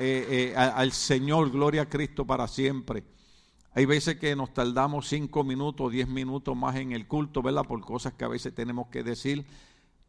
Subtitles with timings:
[0.00, 3.04] eh, eh, al Señor, gloria a Cristo para siempre.
[3.74, 7.66] Hay veces que nos tardamos cinco minutos, diez minutos más en el culto, ¿verdad?
[7.66, 9.44] Por cosas que a veces tenemos que decir.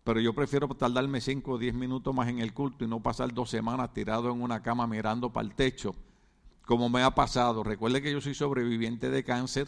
[0.06, 3.34] Pero yo prefiero tardarme cinco o diez minutos más en el culto y no pasar
[3.34, 5.94] dos semanas tirado en una cama mirando para el techo,
[6.66, 7.62] como me ha pasado.
[7.62, 9.68] Recuerde que yo soy sobreviviente de cáncer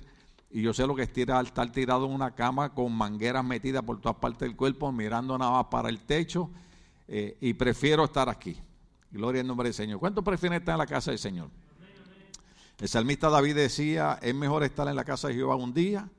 [0.50, 4.00] y yo sé lo que es estar tirado en una cama con mangueras metidas por
[4.00, 6.50] todas partes del cuerpo, mirando nada más para el techo,
[7.10, 8.58] eh, y prefiero estar aquí.
[9.14, 10.00] Gloria al nombre del Señor.
[10.00, 11.48] ¿Cuántos prefieren estar en la casa del Señor?
[12.80, 16.10] El salmista David decía, es mejor estar en la casa de Jehová un día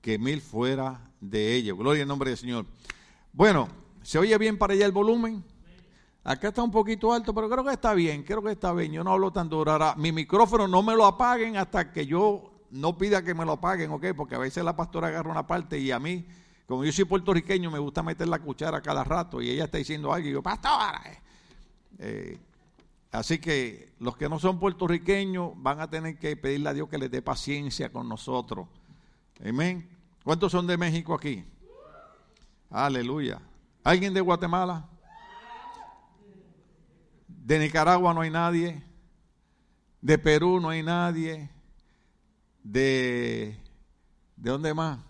[0.00, 1.76] que mil fuera de ellos.
[1.76, 2.64] Gloria al nombre del Señor.
[3.32, 3.68] Bueno,
[4.02, 5.42] ¿se oye bien para allá el volumen?
[6.22, 8.92] Acá está un poquito alto, pero creo que está bien, creo que está bien.
[8.92, 9.72] Yo no hablo tan duro.
[9.72, 13.52] Ahora, mi micrófono no me lo apaguen hasta que yo no pida que me lo
[13.52, 14.06] apaguen, ¿ok?
[14.16, 16.24] Porque a veces la pastora agarra una parte y a mí,
[16.68, 20.12] como yo soy puertorriqueño, me gusta meter la cuchara cada rato y ella está diciendo
[20.12, 21.02] algo y yo, pastora.
[21.98, 22.38] Eh,
[23.10, 26.98] Así que los que no son puertorriqueños van a tener que pedirle a Dios que
[26.98, 28.68] les dé paciencia con nosotros.
[29.44, 29.88] Amén.
[30.24, 31.44] ¿Cuántos son de México aquí?
[32.70, 33.40] Aleluya.
[33.82, 34.86] ¿Alguien de Guatemala?
[37.26, 38.82] De Nicaragua no hay nadie.
[40.02, 41.50] De Perú no hay nadie.
[42.62, 43.58] De
[44.36, 45.00] ¿De dónde más?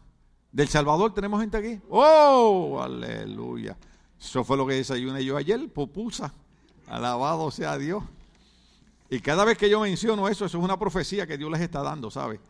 [0.53, 1.81] ¿Del Salvador tenemos gente aquí?
[1.91, 2.81] ¡Oh!
[2.81, 3.77] Aleluya.
[4.19, 6.33] Eso fue lo que desayuné yo ayer, pupusa.
[6.89, 8.03] Alabado sea Dios.
[9.11, 11.83] Y cada vez que yo menciono eso, eso es una profecía que Dios les está
[11.83, 12.41] dando, ¿sabe?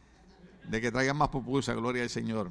[0.64, 2.50] De que traigan más pupusa, gloria al Señor.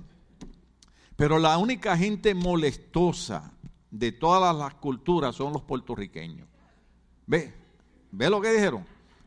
[1.15, 3.51] Pero la única gente molestosa
[3.91, 6.47] de todas las culturas son los puertorriqueños.
[7.25, 7.53] ¿Ve?
[8.11, 8.85] ¿Ve lo que dijeron?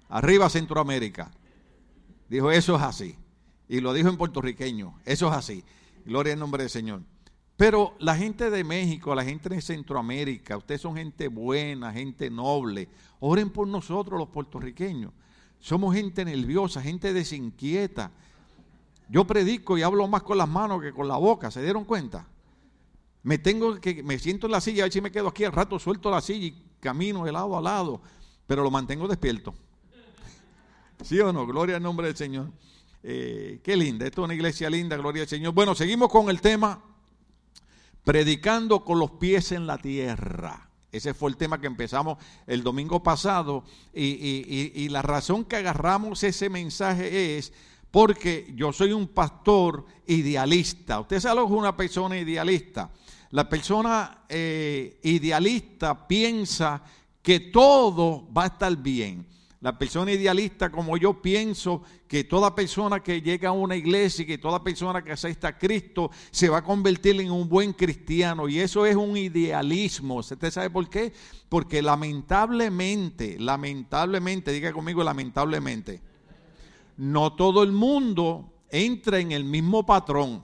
[0.08, 1.30] Arriba Centroamérica.
[2.28, 3.16] Dijo, eso es así.
[3.68, 5.64] Y lo dijo en puertorriqueño, eso es así.
[6.04, 7.02] Gloria al nombre del Señor.
[7.60, 12.88] Pero la gente de México, la gente de Centroamérica, ustedes son gente buena, gente noble.
[13.18, 15.12] Oren por nosotros los puertorriqueños.
[15.58, 18.12] Somos gente nerviosa, gente desinquieta.
[19.10, 22.26] Yo predico y hablo más con las manos que con la boca, ¿se dieron cuenta?
[23.24, 25.52] Me tengo que me siento en la silla, a ver si me quedo aquí al
[25.52, 28.00] rato suelto la silla y camino de lado a lado,
[28.46, 29.52] pero lo mantengo despierto.
[31.04, 31.46] ¿Sí o no?
[31.46, 32.48] Gloria al nombre del Señor.
[33.02, 35.52] Eh, qué linda, esto es una iglesia linda, gloria al Señor.
[35.52, 36.84] Bueno, seguimos con el tema
[38.04, 40.70] predicando con los pies en la tierra.
[40.92, 46.48] Ese fue el tema que empezamos el domingo pasado y, la razón que agarramos ese
[46.48, 47.52] mensaje es
[47.90, 51.00] porque yo soy un pastor idealista.
[51.00, 52.90] Usted sabe lo que es una persona idealista.
[53.30, 56.82] La persona eh, idealista piensa
[57.22, 59.26] que todo va a estar bien.
[59.62, 64.26] La persona idealista, como yo pienso que toda persona que llega a una iglesia y
[64.26, 68.48] que toda persona que acepta a Cristo se va a convertir en un buen cristiano.
[68.48, 70.16] Y eso es un idealismo.
[70.16, 71.12] ¿Usted sabe por qué?
[71.50, 76.00] Porque lamentablemente, lamentablemente, diga conmigo lamentablemente,
[76.96, 80.42] no todo el mundo entra en el mismo patrón.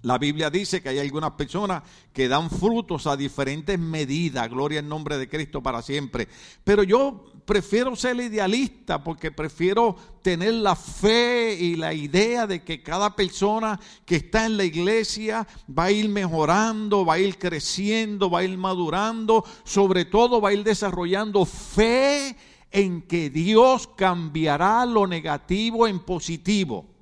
[0.00, 4.48] La Biblia dice que hay algunas personas que dan frutos a diferentes medidas.
[4.48, 6.26] Gloria al nombre de Cristo para siempre.
[6.62, 12.82] Pero yo prefiero ser idealista porque prefiero tener la fe y la idea de que
[12.82, 18.30] cada persona que está en la iglesia va a ir mejorando, va a ir creciendo,
[18.30, 22.36] va a ir madurando, sobre todo va a ir desarrollando fe
[22.70, 26.93] en que Dios cambiará lo negativo en positivo.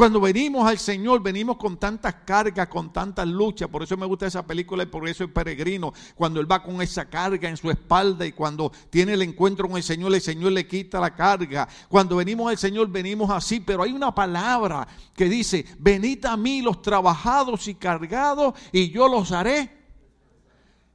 [0.00, 3.68] Cuando venimos al Señor, venimos con tantas cargas, con tantas luchas.
[3.68, 5.92] Por eso me gusta esa película El Progreso del Peregrino.
[6.14, 9.76] Cuando Él va con esa carga en su espalda y cuando tiene el encuentro con
[9.76, 11.68] el Señor, el Señor le quita la carga.
[11.86, 13.60] Cuando venimos al Señor, venimos así.
[13.60, 19.06] Pero hay una palabra que dice, venid a mí los trabajados y cargados y yo
[19.06, 19.79] los haré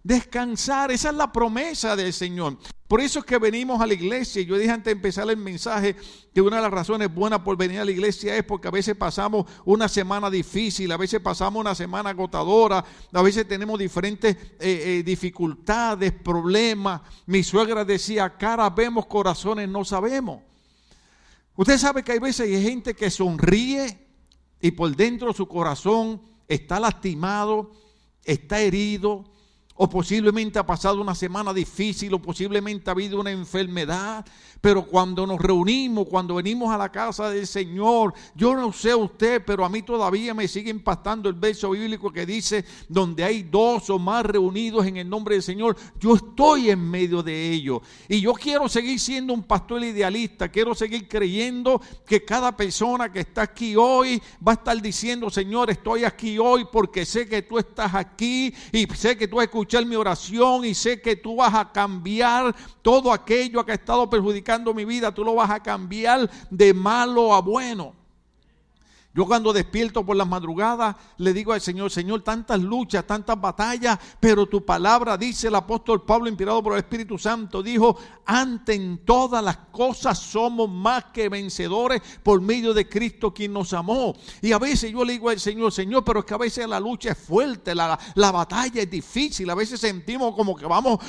[0.06, 0.92] descansar.
[0.92, 2.58] Esa es la promesa del Señor.
[2.88, 4.44] Por eso es que venimos a la iglesia.
[4.44, 5.96] Yo dije antes de empezar el mensaje
[6.32, 8.96] que una de las razones buenas por venir a la iglesia es porque a veces
[8.96, 15.00] pasamos una semana difícil, a veces pasamos una semana agotadora, a veces tenemos diferentes eh,
[15.00, 17.02] eh, dificultades, problemas.
[17.26, 20.44] Mi suegra decía, cara vemos, corazones no sabemos.
[21.56, 24.08] Usted sabe que hay veces hay gente que sonríe
[24.62, 27.72] y por dentro su corazón está lastimado,
[28.24, 29.26] está herido,
[29.76, 34.26] o posiblemente ha pasado una semana difícil, o posiblemente ha habido una enfermedad,
[34.66, 39.44] pero cuando nos reunimos, cuando venimos a la casa del Señor, yo no sé usted,
[39.46, 43.92] pero a mí todavía me sigue impactando el verso bíblico que dice, donde hay dos
[43.92, 47.82] o más reunidos en el nombre del Señor, yo estoy en medio de ellos.
[48.10, 53.20] Y yo quiero seguir siendo un pastor idealista, quiero seguir creyendo que cada persona que
[53.20, 57.60] está aquí hoy va a estar diciendo, Señor, estoy aquí hoy porque sé que tú
[57.60, 61.38] estás aquí y sé que tú has escuchado escuchar mi oración y sé que tú
[61.38, 64.08] vas a cambiar todo aquello que ha estado
[64.74, 67.94] mi vida, tú lo vas a cambiar de malo a bueno.
[69.16, 73.98] Yo cuando despierto por las madrugadas le digo al Señor, Señor, tantas luchas, tantas batallas,
[74.20, 79.06] pero tu palabra, dice el apóstol Pablo, inspirado por el Espíritu Santo, dijo, ante en
[79.06, 84.14] todas las cosas somos más que vencedores por medio de Cristo quien nos amó.
[84.42, 86.82] Y a veces yo le digo al Señor, Señor, pero es que a veces la
[86.82, 91.00] lucha es fuerte, la, la batalla es difícil, a veces sentimos como que vamos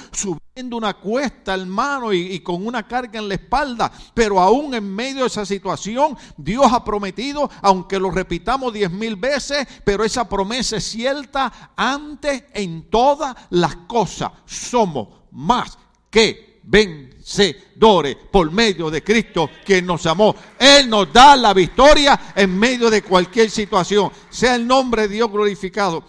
[0.56, 5.20] una cuesta, hermano, y, y con una carga en la espalda, pero aún en medio
[5.20, 10.78] de esa situación, Dios ha prometido, aunque lo repitamos diez mil veces, pero esa promesa
[10.78, 14.32] es cierta antes en todas las cosas.
[14.46, 15.76] Somos más
[16.10, 20.34] que vencedores por medio de Cristo quien nos amó.
[20.58, 24.10] Él nos da la victoria en medio de cualquier situación.
[24.30, 26.02] Sea el nombre de Dios glorificado.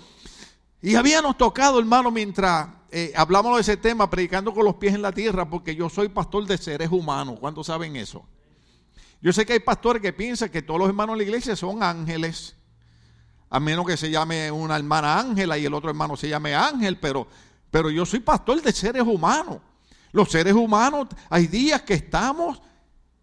[0.82, 5.02] Y habíamos tocado, hermano, mientras eh, hablamos de ese tema, predicando con los pies en
[5.02, 7.38] la tierra, porque yo soy pastor de seres humanos.
[7.40, 8.26] ¿Cuántos saben eso?
[9.22, 11.82] Yo sé que hay pastores que piensan que todos los hermanos de la iglesia son
[11.82, 12.56] ángeles,
[13.50, 17.00] a menos que se llame una hermana Ángela y el otro hermano se llame Ángel,
[17.00, 17.28] pero,
[17.72, 19.58] pero yo soy pastor de seres humanos.
[20.12, 22.62] Los seres humanos, hay días que estamos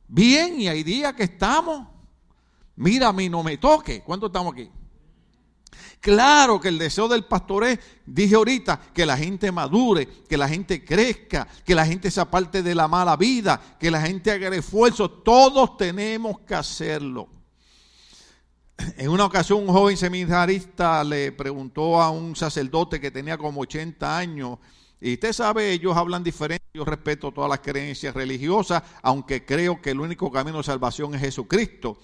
[0.08, 1.88] bien y hay días que estamos,
[2.76, 4.02] mira, a mí no me toque.
[4.02, 4.70] ¿Cuántos estamos aquí?
[6.04, 10.46] Claro que el deseo del pastor es, dije ahorita, que la gente madure, que la
[10.46, 14.54] gente crezca, que la gente se aparte de la mala vida, que la gente haga
[14.54, 15.08] esfuerzo.
[15.08, 17.26] Todos tenemos que hacerlo.
[18.98, 24.18] En una ocasión un joven seminarista le preguntó a un sacerdote que tenía como 80
[24.18, 24.58] años,
[25.00, 29.92] y usted sabe, ellos hablan diferente, yo respeto todas las creencias religiosas, aunque creo que
[29.92, 31.98] el único camino de salvación es Jesucristo.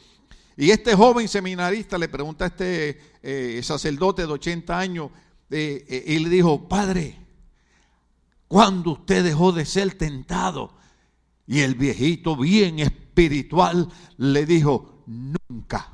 [0.60, 5.10] Y este joven seminarista le pregunta a este eh, sacerdote de 80 años
[5.48, 7.16] eh, eh, y le dijo, Padre,
[8.46, 10.74] ¿cuándo usted dejó de ser tentado?
[11.46, 15.90] Y el viejito bien espiritual le dijo, nunca.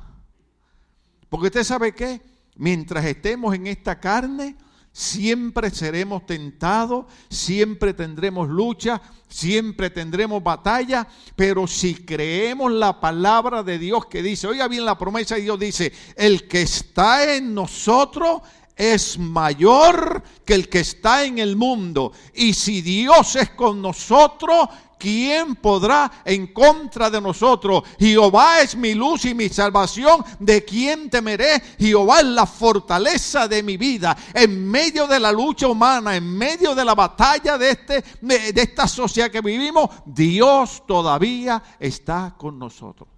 [1.29, 2.21] Porque usted sabe que
[2.57, 4.57] mientras estemos en esta carne,
[4.97, 8.99] siempre seremos tentados, siempre tendremos lucha,
[9.29, 14.97] siempre tendremos batalla, pero si creemos la palabra de Dios que dice, oiga bien la
[14.97, 18.41] promesa de Dios dice, el que está en nosotros
[18.75, 22.11] es mayor que el que está en el mundo.
[22.33, 24.67] Y si Dios es con nosotros,
[24.97, 27.83] ¿quién podrá en contra de nosotros?
[27.99, 31.61] Jehová es mi luz y mi salvación, ¿de quién temeré?
[31.79, 34.17] Jehová es la fortaleza de mi vida.
[34.33, 38.87] En medio de la lucha humana, en medio de la batalla de, este, de esta
[38.87, 43.09] sociedad que vivimos, Dios todavía está con nosotros.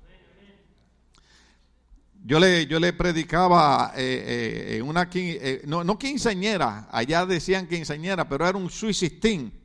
[2.23, 8.27] Yo le, yo le predicaba eh, eh, una, eh, no, no quinceañera, allá decían quinceañera,
[8.27, 9.58] pero era un suicistín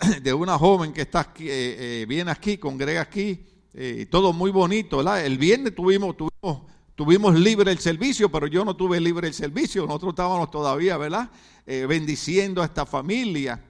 [0.22, 3.44] de una joven que está aquí, eh, eh, viene aquí, congrega aquí,
[3.74, 5.00] eh, todo muy bonito.
[5.16, 6.62] El viernes tuvimos, tuvimos,
[6.94, 11.30] tuvimos libre el servicio, pero yo no tuve libre el servicio, nosotros estábamos todavía, ¿verdad?
[11.64, 13.62] bendiciendo a esta familia.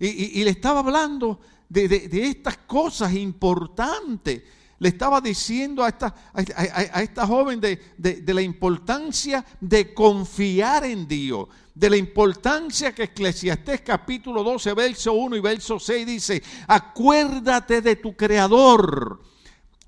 [0.00, 4.42] Y, le estaba hablando de, de, estas cosas importantes.
[4.78, 11.06] Le estaba diciendo a esta, a, esta joven de, de la importancia de confiar en
[11.06, 17.82] Dios de la importancia que Eclesiastés capítulo 12, verso 1 y verso 6 dice, acuérdate
[17.82, 19.20] de tu creador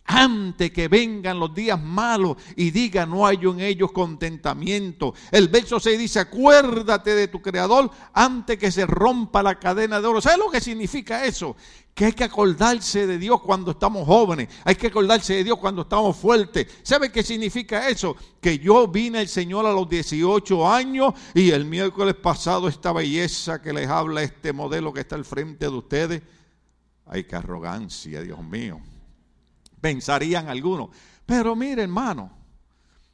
[0.08, 5.14] antes que vengan los días malos y diga no hay en ellos contentamiento.
[5.30, 10.06] El verso 6 dice, acuérdate de tu creador antes que se rompa la cadena de
[10.06, 10.22] oro.
[10.22, 11.56] ¿Sabes lo que significa eso?
[11.94, 15.82] Que hay que acordarse de Dios cuando estamos jóvenes, hay que acordarse de Dios cuando
[15.82, 16.66] estamos fuertes.
[16.82, 18.16] ¿Sabe qué significa eso?
[18.40, 23.60] Que yo vine al Señor a los 18 años y el miércoles pasado esta belleza
[23.60, 26.22] que les habla este modelo que está al frente de ustedes.
[27.04, 28.80] Ay, qué arrogancia, Dios mío
[29.80, 30.90] pensarían algunos.
[31.26, 32.30] Pero mire, hermano,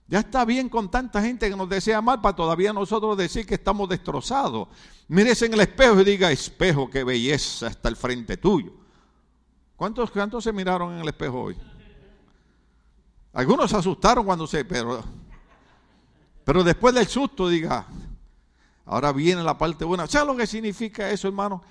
[0.06, 3.54] ya está bien con tanta gente que nos desea mal para todavía nosotros decir que
[3.54, 4.68] estamos destrozados.
[5.08, 8.72] Mírese en el espejo y diga, espejo, qué belleza está al frente tuyo.
[9.76, 11.56] ¿Cuántos, ¿Cuántos se miraron en el espejo hoy?
[13.32, 14.64] Algunos se asustaron cuando se...
[14.64, 15.02] Pero,
[16.44, 17.86] pero después del susto diga,
[18.84, 20.06] ahora viene la parte buena.
[20.06, 21.62] ¿Sabes lo que significa eso, hermano?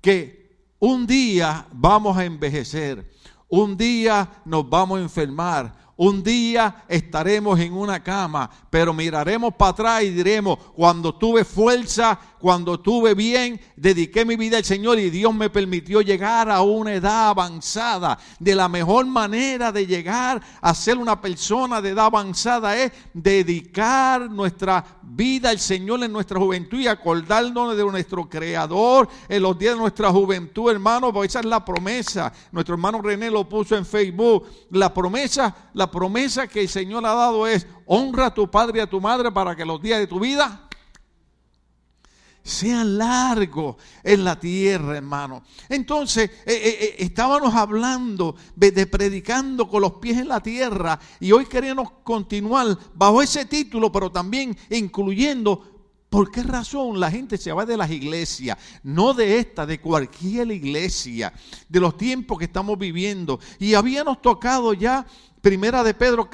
[0.00, 0.44] Que
[0.78, 3.12] un día vamos a envejecer
[3.48, 9.70] un día nos vamos a enfermar, Un día estaremos en una cama, pero miraremos para
[9.70, 15.08] atrás y diremos, cuando tuve fuerza, cuando tuve bien, dediqué mi vida al Señor y
[15.08, 18.18] Dios me permitió llegar a una edad avanzada.
[18.38, 24.28] De la mejor manera de llegar a ser una persona de edad avanzada es dedicar
[24.30, 29.74] nuestra vida al Señor en nuestra juventud y acordarnos de nuestro Creador en los días
[29.74, 32.32] de nuestra juventud, hermano, porque esa es la promesa.
[32.52, 34.46] Nuestro hermano René lo puso en Facebook.
[34.70, 38.82] La promesa, la promesa que el Señor ha dado es, honra a tu padre y
[38.82, 40.68] a tu madre para que los días de tu vida
[42.44, 45.42] sean largos en la tierra, hermano.
[45.68, 51.32] Entonces, eh, eh, eh, estábamos hablando de, predicando con los pies en la tierra y
[51.32, 55.74] hoy queremos continuar bajo ese título, pero también incluyendo
[56.14, 58.56] ¿Por qué razón la gente se va de las iglesias?
[58.84, 61.32] No de esta, de cualquier iglesia,
[61.68, 63.40] de los tiempos que estamos viviendo.
[63.58, 65.04] Y habíamos tocado ya
[65.44, 66.26] Primera de Pedro,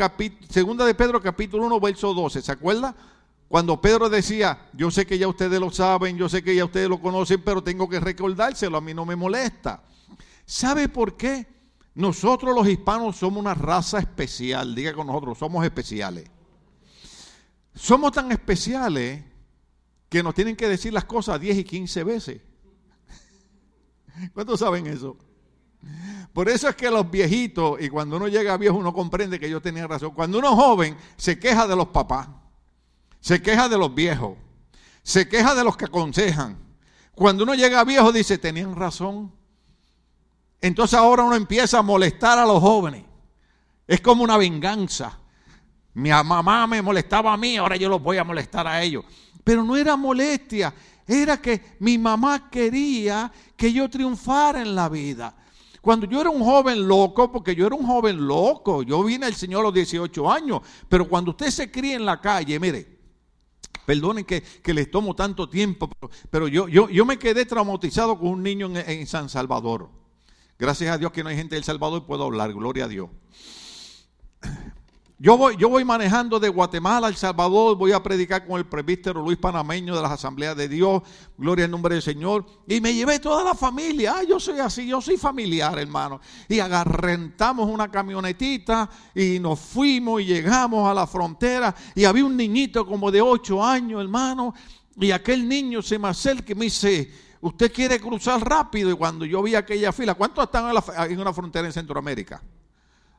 [0.48, 2.94] segunda de Pedro capítulo 1, verso 12, ¿se acuerda?
[3.48, 6.88] Cuando Pedro decía, yo sé que ya ustedes lo saben, yo sé que ya ustedes
[6.88, 9.82] lo conocen, pero tengo que recordárselo, a mí no me molesta.
[10.46, 11.44] ¿Sabe por qué?
[11.92, 16.30] Nosotros los hispanos somos una raza especial, diga con nosotros, somos especiales.
[17.74, 19.24] Somos tan especiales
[20.08, 22.42] que nos tienen que decir las cosas 10 y 15 veces.
[24.34, 25.16] ¿Cuántos saben eso?
[26.32, 29.60] Por eso es que los viejitos, y cuando uno llega viejo uno comprende que yo
[29.60, 32.28] tenía razón, cuando uno es joven se queja de los papás
[33.20, 34.36] se queja de los viejos,
[35.02, 36.58] se queja de los que aconsejan.
[37.12, 39.32] Cuando uno llega viejo dice, tenían razón.
[40.60, 43.04] Entonces ahora uno empieza a molestar a los jóvenes.
[43.86, 45.18] Es como una venganza.
[45.94, 49.04] Mi mamá me molestaba a mí, ahora yo los voy a molestar a ellos.
[49.44, 50.72] Pero no era molestia,
[51.06, 55.34] era que mi mamá quería que yo triunfara en la vida.
[55.80, 59.34] Cuando yo era un joven loco, porque yo era un joven loco, yo vine al
[59.34, 63.00] Señor a los 18 años, pero cuando usted se cría en la calle, mire,
[63.90, 65.90] Perdonen que, les tomo tanto tiempo,
[66.30, 69.90] pero, yo, yo, yo, me quedé traumatizado con un niño en, San Salvador.
[70.58, 73.08] Gracias a Dios que no hay gente del Salvador y puedo hablar, gloria a Dios.
[75.22, 78.64] Yo voy, yo voy manejando de Guatemala a El Salvador, voy a predicar con el
[78.64, 81.02] presbítero Luis Panameño de las Asambleas de Dios,
[81.36, 84.86] gloria al nombre del Señor, y me llevé toda la familia, ah, yo soy así,
[84.86, 91.06] yo soy familiar, hermano, y agarrentamos una camionetita y nos fuimos y llegamos a la
[91.06, 91.74] frontera.
[91.94, 94.54] Y había un niñito como de ocho años, hermano,
[94.96, 97.12] y aquel niño se me acerca y me dice,
[97.42, 101.34] usted quiere cruzar rápido, y cuando yo vi aquella fila, ¿cuántos están en, en una
[101.34, 102.42] frontera en Centroamérica?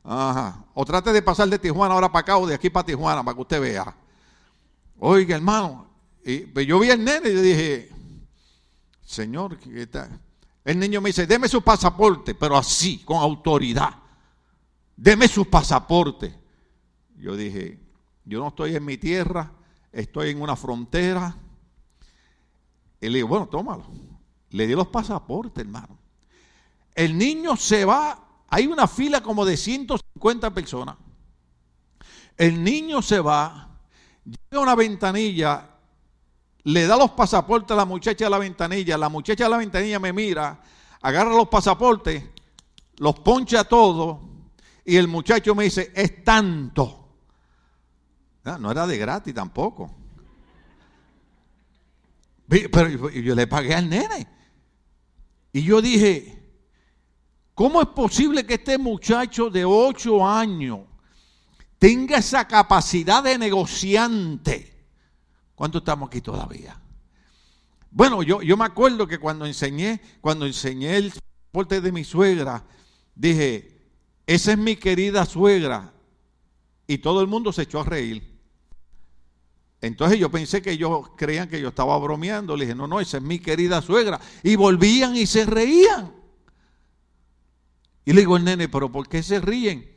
[0.04, 0.64] Ajá.
[0.74, 3.34] O trate de pasar de Tijuana ahora para acá o de aquí para Tijuana para
[3.34, 3.96] que usted vea.
[4.98, 5.90] Oiga, hermano.
[6.52, 7.90] Pues yo vi al nene y dije,
[9.04, 10.20] Señor, ¿qué tal?
[10.64, 13.94] El niño me dice, deme su pasaporte, pero así, con autoridad.
[14.96, 16.32] Deme su pasaporte.
[17.16, 17.80] Yo dije,
[18.24, 19.52] yo no estoy en mi tierra,
[19.90, 21.36] estoy en una frontera.
[23.00, 23.84] Y le digo, bueno, tómalo.
[24.50, 25.98] Le di los pasaportes, hermano.
[26.94, 30.96] El niño se va hay una fila como de 150 personas.
[32.36, 33.80] El niño se va,
[34.26, 35.70] llega a una ventanilla,
[36.64, 39.98] le da los pasaportes a la muchacha de la ventanilla, la muchacha de la ventanilla
[39.98, 40.60] me mira,
[41.00, 42.24] agarra los pasaportes,
[42.98, 44.18] los poncha todos
[44.84, 47.08] y el muchacho me dice, es tanto.
[48.44, 49.94] No, no era de gratis tampoco.
[52.46, 54.28] Pero yo le pagué al nene.
[55.54, 56.41] Y yo dije,
[57.62, 60.80] ¿Cómo es posible que este muchacho de ocho años
[61.78, 64.84] tenga esa capacidad de negociante?
[65.54, 66.76] ¿Cuánto estamos aquí todavía?
[67.88, 71.12] Bueno, yo, yo me acuerdo que cuando enseñé, cuando enseñé el
[71.52, 72.64] porte de mi suegra,
[73.14, 73.80] dije,
[74.26, 75.92] esa es mi querida suegra.
[76.88, 78.40] Y todo el mundo se echó a reír.
[79.80, 82.56] Entonces yo pensé que ellos creían que yo estaba bromeando.
[82.56, 84.20] Le dije, no, no, esa es mi querida suegra.
[84.42, 86.21] Y volvían y se reían.
[88.04, 89.88] Y le digo al nene, pero ¿por qué se ríen?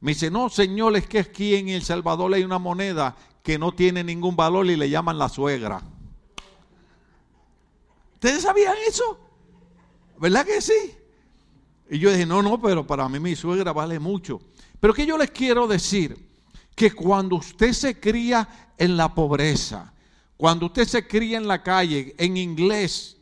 [0.00, 3.72] Me dice, no, señor, es que aquí en El Salvador hay una moneda que no
[3.72, 5.82] tiene ningún valor y le llaman la suegra.
[8.14, 9.18] ¿Ustedes sabían eso?
[10.18, 10.94] ¿Verdad que sí?
[11.90, 14.40] Y yo dije, no, no, pero para mí mi suegra vale mucho.
[14.78, 16.16] Pero que yo les quiero decir
[16.74, 19.92] que cuando usted se cría en la pobreza,
[20.36, 23.16] cuando usted se cría en la calle, en inglés,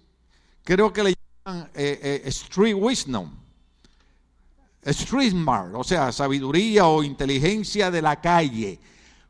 [0.64, 3.41] creo que le llaman eh, eh, street wisdom
[4.84, 8.80] street smart, o sea, sabiduría o inteligencia de la calle.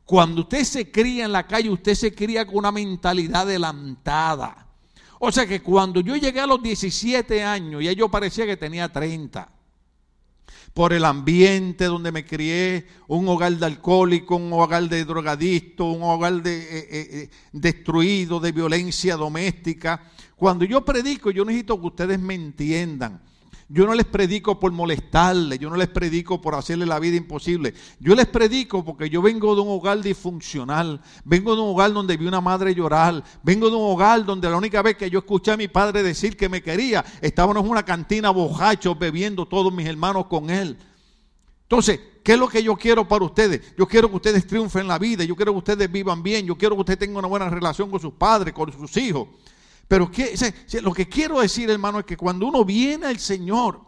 [0.05, 4.67] Cuando usted se cría en la calle, usted se cría con una mentalidad adelantada.
[5.19, 8.91] O sea que cuando yo llegué a los 17 años, ya yo parecía que tenía
[8.91, 9.49] 30.
[10.73, 16.01] por el ambiente donde me crié, un hogar de alcohólico, un hogar de drogadicto, un
[16.01, 20.01] hogar de, eh, eh, eh, destruido de violencia doméstica.
[20.35, 23.21] Cuando yo predico, yo necesito que ustedes me entiendan.
[23.69, 27.73] Yo no les predico por molestarles, yo no les predico por hacerle la vida imposible.
[27.99, 32.17] Yo les predico porque yo vengo de un hogar disfuncional, vengo de un hogar donde
[32.17, 35.51] vi una madre llorar, vengo de un hogar donde la única vez que yo escuché
[35.51, 39.87] a mi padre decir que me quería, estábamos en una cantina bojachos bebiendo todos mis
[39.87, 40.77] hermanos con él.
[41.63, 43.75] Entonces, ¿qué es lo que yo quiero para ustedes?
[43.77, 46.55] Yo quiero que ustedes triunfen en la vida, yo quiero que ustedes vivan bien, yo
[46.55, 49.29] quiero que ustedes tengan una buena relación con sus padres, con sus hijos.
[49.93, 50.09] Pero
[50.81, 53.79] lo que quiero decir, hermano, es que cuando uno viene al Señor,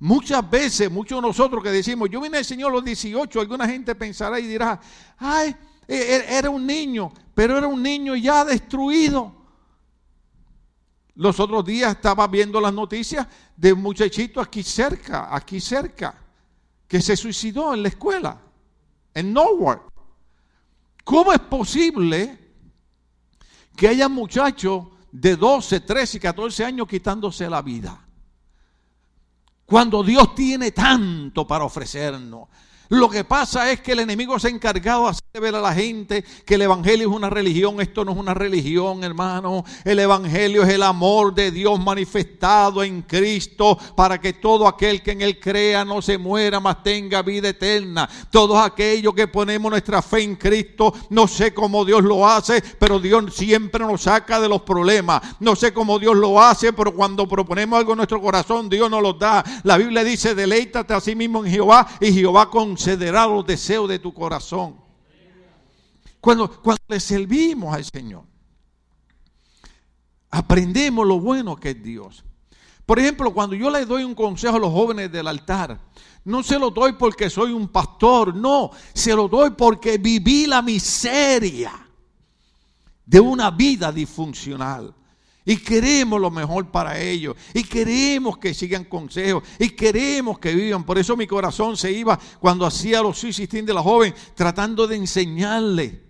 [0.00, 3.68] muchas veces, muchos de nosotros que decimos, yo vine al Señor a los 18, alguna
[3.68, 4.80] gente pensará y dirá,
[5.18, 5.54] ay,
[5.86, 9.32] e, e, era un niño, pero era un niño ya destruido.
[11.14, 13.24] Los otros días estaba viendo las noticias
[13.56, 16.20] de un muchachito aquí cerca, aquí cerca,
[16.88, 18.40] que se suicidó en la escuela,
[19.14, 19.92] en Norwalk.
[21.04, 22.36] ¿Cómo es posible
[23.76, 28.04] que haya muchachos de 12, 13 y 14 años quitándose la vida.
[29.64, 32.48] Cuando Dios tiene tanto para ofrecernos.
[32.90, 35.72] Lo que pasa es que el enemigo se ha encargado de hacer ver a la
[35.72, 37.80] gente que el Evangelio es una religión.
[37.80, 39.64] Esto no es una religión, hermano.
[39.84, 45.12] El Evangelio es el amor de Dios manifestado en Cristo para que todo aquel que
[45.12, 48.08] en Él crea no se muera, mas tenga vida eterna.
[48.30, 53.00] Todos aquellos que ponemos nuestra fe en Cristo, no sé cómo Dios lo hace, pero
[53.00, 55.22] Dios siempre nos saca de los problemas.
[55.40, 59.02] No sé cómo Dios lo hace, pero cuando proponemos algo en nuestro corazón, Dios nos
[59.02, 59.42] lo da.
[59.62, 63.88] La Biblia dice, deleítate a sí mismo en Jehová y Jehová con concederá los deseos
[63.88, 64.74] de tu corazón.
[66.20, 68.24] Cuando, cuando le servimos al Señor,
[70.28, 72.24] aprendemos lo bueno que es Dios.
[72.84, 75.78] Por ejemplo, cuando yo le doy un consejo a los jóvenes del altar,
[76.24, 80.60] no se lo doy porque soy un pastor, no, se lo doy porque viví la
[80.60, 81.72] miseria
[83.06, 84.92] de una vida disfuncional.
[85.44, 87.36] Y queremos lo mejor para ellos.
[87.52, 89.44] Y queremos que sigan consejos.
[89.58, 90.84] Y queremos que vivan.
[90.84, 94.96] Por eso mi corazón se iba cuando hacía los suicidios de la joven, tratando de
[94.96, 96.02] enseñarle.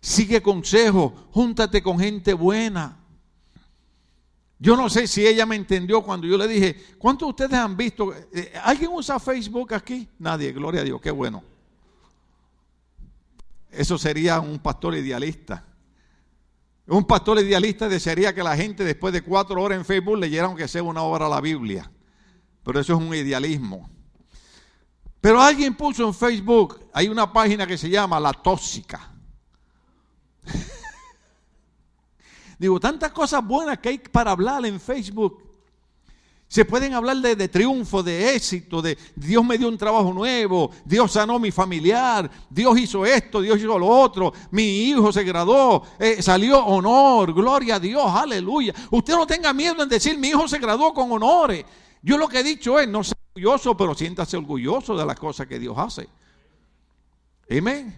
[0.00, 1.28] Sigue consejo.
[1.30, 2.96] Júntate con gente buena.
[4.58, 7.76] Yo no sé si ella me entendió cuando yo le dije, ¿cuántos de ustedes han
[7.76, 8.12] visto?
[8.12, 10.06] Eh, ¿Alguien usa Facebook aquí?
[10.18, 11.42] Nadie, gloria a Dios, qué bueno.
[13.70, 15.64] Eso sería un pastor idealista.
[16.90, 20.66] Un pastor idealista desearía que la gente después de cuatro horas en Facebook leyera aunque
[20.66, 21.88] sea una obra la Biblia.
[22.64, 23.88] Pero eso es un idealismo.
[25.20, 29.12] Pero alguien puso en Facebook, hay una página que se llama La Tóxica.
[32.58, 35.49] Digo, tantas cosas buenas que hay para hablar en Facebook.
[36.50, 41.12] Se pueden hablar de, triunfo, de éxito, de Dios me dio un trabajo nuevo, Dios
[41.12, 46.20] sanó mi familiar, Dios hizo esto, Dios hizo lo otro, mi hijo se graduó, eh,
[46.20, 48.74] salió honor, gloria a Dios, aleluya.
[48.90, 51.64] Usted no tenga miedo en decir mi hijo se graduó con honores.
[52.02, 55.46] Yo lo que he dicho es, no sea orgulloso, pero siéntase orgulloso de las cosas
[55.46, 56.08] que Dios hace.
[57.48, 57.96] Amén.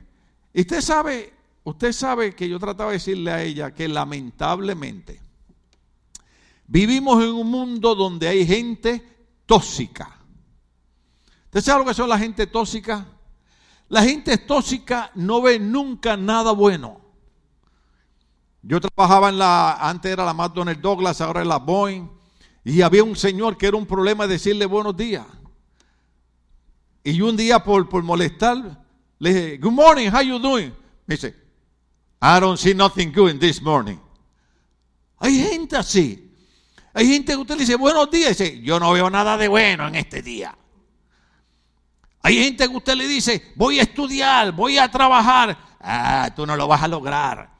[0.52, 1.32] Y usted sabe,
[1.64, 5.22] usted sabe que yo trataba de decirle a ella que lamentablemente,
[6.72, 9.06] Vivimos en un mundo donde hay gente
[9.44, 10.08] tóxica.
[11.44, 13.06] ¿Usted sabe lo que son la gente tóxica?
[13.90, 16.98] La gente tóxica no ve nunca nada bueno.
[18.62, 22.08] Yo trabajaba en la, antes era la McDonnell Douglas, ahora es la Boeing,
[22.64, 25.26] y había un señor que era un problema decirle buenos días.
[27.04, 28.82] Y un día por, por molestar,
[29.18, 30.72] le dije, good morning, how you doing?
[31.06, 31.34] Me dice,
[32.22, 33.98] I don't see nothing good in this morning.
[35.18, 36.31] Hay gente así.
[36.94, 39.48] Hay gente que usted le dice buenos días y dice, yo no veo nada de
[39.48, 40.56] bueno en este día.
[42.22, 45.58] Hay gente que usted le dice, voy a estudiar, voy a trabajar.
[45.80, 47.50] Ah, tú no lo vas a lograr.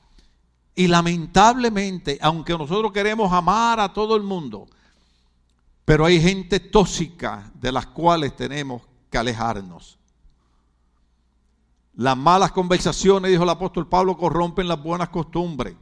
[0.75, 4.68] Y lamentablemente, aunque nosotros queremos amar a todo el mundo,
[5.85, 9.99] pero hay gente tóxica de las cuales tenemos que alejarnos.
[11.95, 15.75] Las malas conversaciones, dijo el apóstol Pablo, corrompen las buenas costumbres.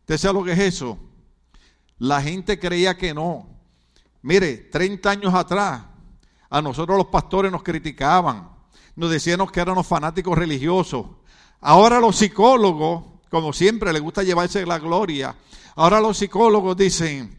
[0.00, 0.98] ¿Usted sabe lo que es eso?
[1.98, 3.48] La gente creía que no.
[4.22, 5.82] Mire, 30 años atrás,
[6.50, 8.48] a nosotros los pastores nos criticaban,
[8.94, 11.06] nos decían que éramos fanáticos religiosos.
[11.60, 15.34] Ahora los psicólogos, como siempre, les gusta llevarse la gloria.
[15.74, 17.36] Ahora los psicólogos dicen,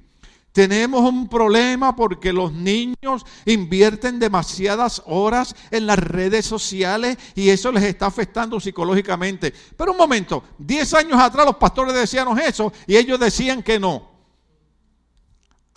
[0.51, 7.71] tenemos un problema porque los niños invierten demasiadas horas en las redes sociales y eso
[7.71, 9.53] les está afectando psicológicamente.
[9.77, 14.16] Pero un momento, 10 años atrás los pastores decían eso y ellos decían que no.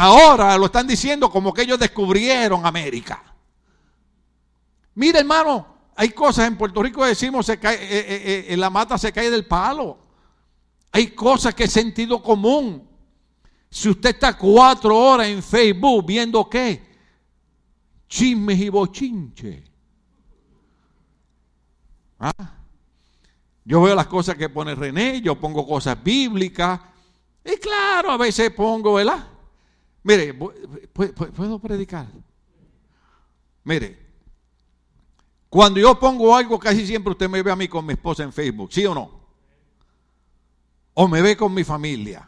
[0.02, 3.22] Ahora lo están diciendo como que ellos descubrieron América.
[4.94, 9.12] Mira, hermano, hay cosas en Puerto Rico decimos se cae, eh, eh, la mata se
[9.12, 9.98] cae del palo.
[10.90, 12.88] Hay cosas que es sentido común.
[13.68, 16.82] Si usted está cuatro horas en Facebook viendo qué,
[18.08, 19.64] chismes y bochinches.
[22.20, 22.54] ¿Ah?
[23.66, 26.80] Yo veo las cosas que pone René, yo pongo cosas bíblicas.
[27.44, 29.39] Y claro, a veces pongo, ¿verdad?
[30.02, 32.06] Mire, ¿puedo predicar?
[33.64, 33.98] Mire,
[35.48, 38.32] cuando yo pongo algo, casi siempre usted me ve a mí con mi esposa en
[38.32, 39.20] Facebook, ¿sí o no?
[40.94, 42.26] O me ve con mi familia.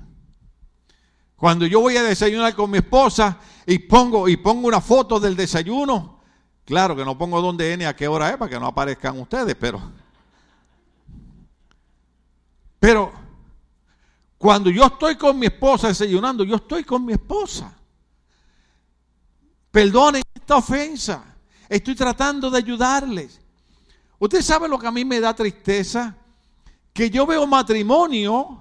[1.36, 5.34] Cuando yo voy a desayunar con mi esposa y pongo, y pongo una foto del
[5.34, 6.20] desayuno,
[6.64, 9.54] claro que no pongo dónde N a qué hora es para que no aparezcan ustedes,
[9.56, 9.80] pero
[12.78, 13.12] pero
[14.42, 17.72] cuando yo estoy con mi esposa desayunando, yo estoy con mi esposa.
[19.70, 21.36] Perdonen esta ofensa.
[21.68, 23.40] Estoy tratando de ayudarles.
[24.18, 26.16] Usted sabe lo que a mí me da tristeza,
[26.92, 28.60] que yo veo matrimonio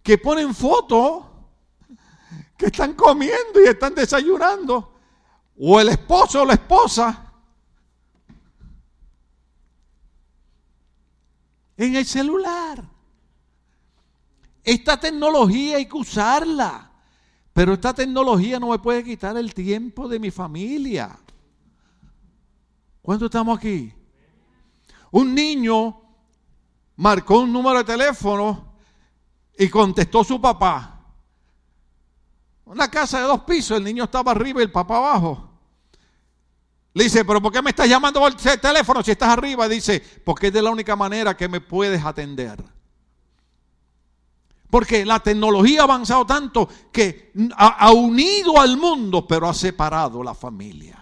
[0.00, 1.24] que ponen fotos
[2.56, 4.94] que están comiendo y están desayunando,
[5.58, 7.32] o el esposo o la esposa
[11.76, 12.89] en el celular.
[14.62, 16.90] Esta tecnología hay que usarla.
[17.52, 21.18] Pero esta tecnología no me puede quitar el tiempo de mi familia.
[23.02, 23.92] ¿Cuánto estamos aquí?
[25.10, 26.00] Un niño
[26.96, 28.74] marcó un número de teléfono
[29.58, 31.00] y contestó su papá.
[32.64, 35.50] Una casa de dos pisos, el niño estaba arriba y el papá abajo.
[36.92, 39.68] Le dice, pero ¿por qué me estás llamando por teléfono si estás arriba?
[39.68, 42.62] Dice, porque es de la única manera que me puedes atender.
[44.70, 50.34] Porque la tecnología ha avanzado tanto que ha, unido al mundo, pero ha separado la
[50.34, 50.96] familia.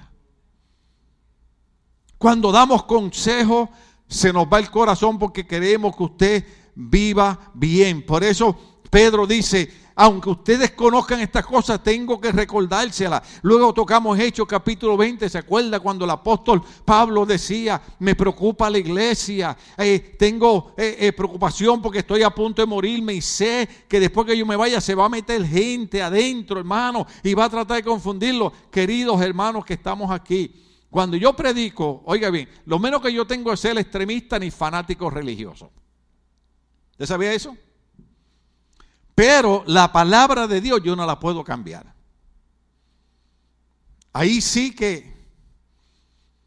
[2.16, 3.68] Cuando damos consejo,
[4.08, 8.04] se nos va el corazón porque queremos que usted viva bien.
[8.06, 8.56] Por eso
[8.90, 13.40] Pedro dice, aunque ustedes conozcan estas cosas, tengo que recordárselas.
[13.42, 18.78] Luego tocamos Hechos capítulo 20, ¿se acuerda cuando el apóstol Pablo decía, me preocupa la
[18.78, 23.98] iglesia, eh, tengo eh, eh, preocupación porque estoy a punto de morirme y sé que
[23.98, 27.50] después que yo me vaya se va a meter gente adentro, hermano, y va a
[27.50, 28.52] tratar de confundirlo.
[28.70, 33.52] Queridos hermanos que estamos aquí, cuando yo predico, oiga bien, lo menos que yo tengo
[33.52, 35.72] es ser extremista ni fanático religioso.
[36.92, 37.56] ¿Usted sabía eso?
[39.18, 41.92] Pero la palabra de Dios yo no la puedo cambiar.
[44.12, 45.12] Ahí sí que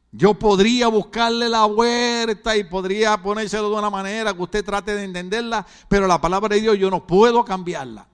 [0.09, 5.03] yo podría buscarle la vuelta y podría ponérselo de una manera que usted trate de
[5.03, 8.07] entenderla, pero la palabra de Dios yo no puedo cambiarla.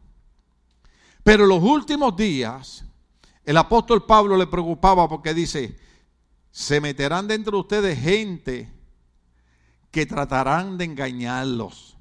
[1.21, 2.83] Pero en los últimos días,
[3.43, 5.77] el apóstol Pablo le preocupaba porque dice,
[6.49, 8.73] se meterán dentro de ustedes gente
[9.91, 11.96] que tratarán de engañarlos.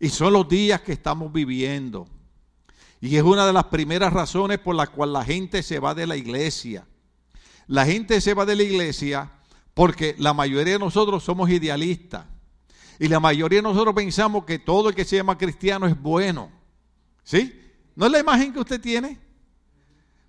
[0.00, 2.08] Y son los días que estamos viviendo.
[3.02, 6.06] Y es una de las primeras razones por las cuales la gente se va de
[6.06, 6.86] la iglesia.
[7.66, 9.30] La gente se va de la iglesia
[9.74, 12.24] porque la mayoría de nosotros somos idealistas.
[12.98, 16.50] Y la mayoría de nosotros pensamos que todo el que se llama cristiano es bueno.
[17.22, 17.58] ¿Sí?
[17.94, 19.18] ¿No es la imagen que usted tiene?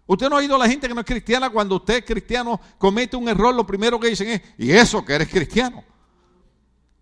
[0.06, 2.60] Usted no ha oído a la gente que no es cristiana cuando usted es cristiano
[2.78, 5.84] comete un error, lo primero que dicen es, ¿y eso que eres cristiano?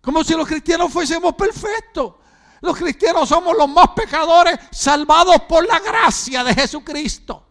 [0.00, 2.14] Como si los cristianos fuésemos perfectos.
[2.60, 7.46] Los cristianos somos los más pecadores salvados por la gracia de Jesucristo.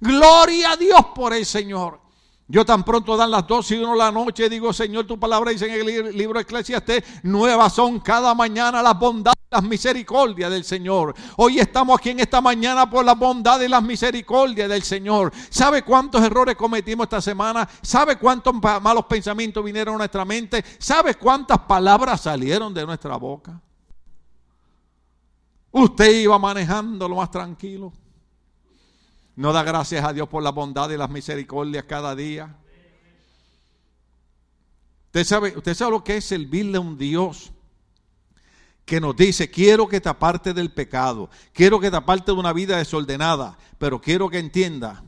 [0.00, 2.06] Gloria a Dios por el Señor.
[2.48, 5.50] Yo tan pronto dan las dos y uno de la noche digo, Señor, tu palabra
[5.50, 10.48] dice en el libro de Eclesiastes, nuevas son cada mañana las bondades y las misericordias
[10.48, 11.12] del Señor.
[11.38, 15.32] Hoy estamos aquí en esta mañana por la bondad y las misericordias del Señor.
[15.50, 17.68] ¿Sabe cuántos errores cometimos esta semana?
[17.82, 20.64] ¿Sabe cuántos malos pensamientos vinieron a nuestra mente?
[20.78, 23.60] ¿Sabe cuántas palabras salieron de nuestra boca?
[25.78, 27.92] Usted iba manejando lo más tranquilo.
[29.34, 32.56] No da gracias a Dios por la bondad y las misericordias cada día.
[35.08, 35.24] Usted
[35.74, 37.52] sabe, lo que es servirle a un Dios
[38.86, 42.54] que nos dice, quiero que te aparte del pecado, quiero que te aparte de una
[42.54, 45.04] vida desordenada, pero quiero que entienda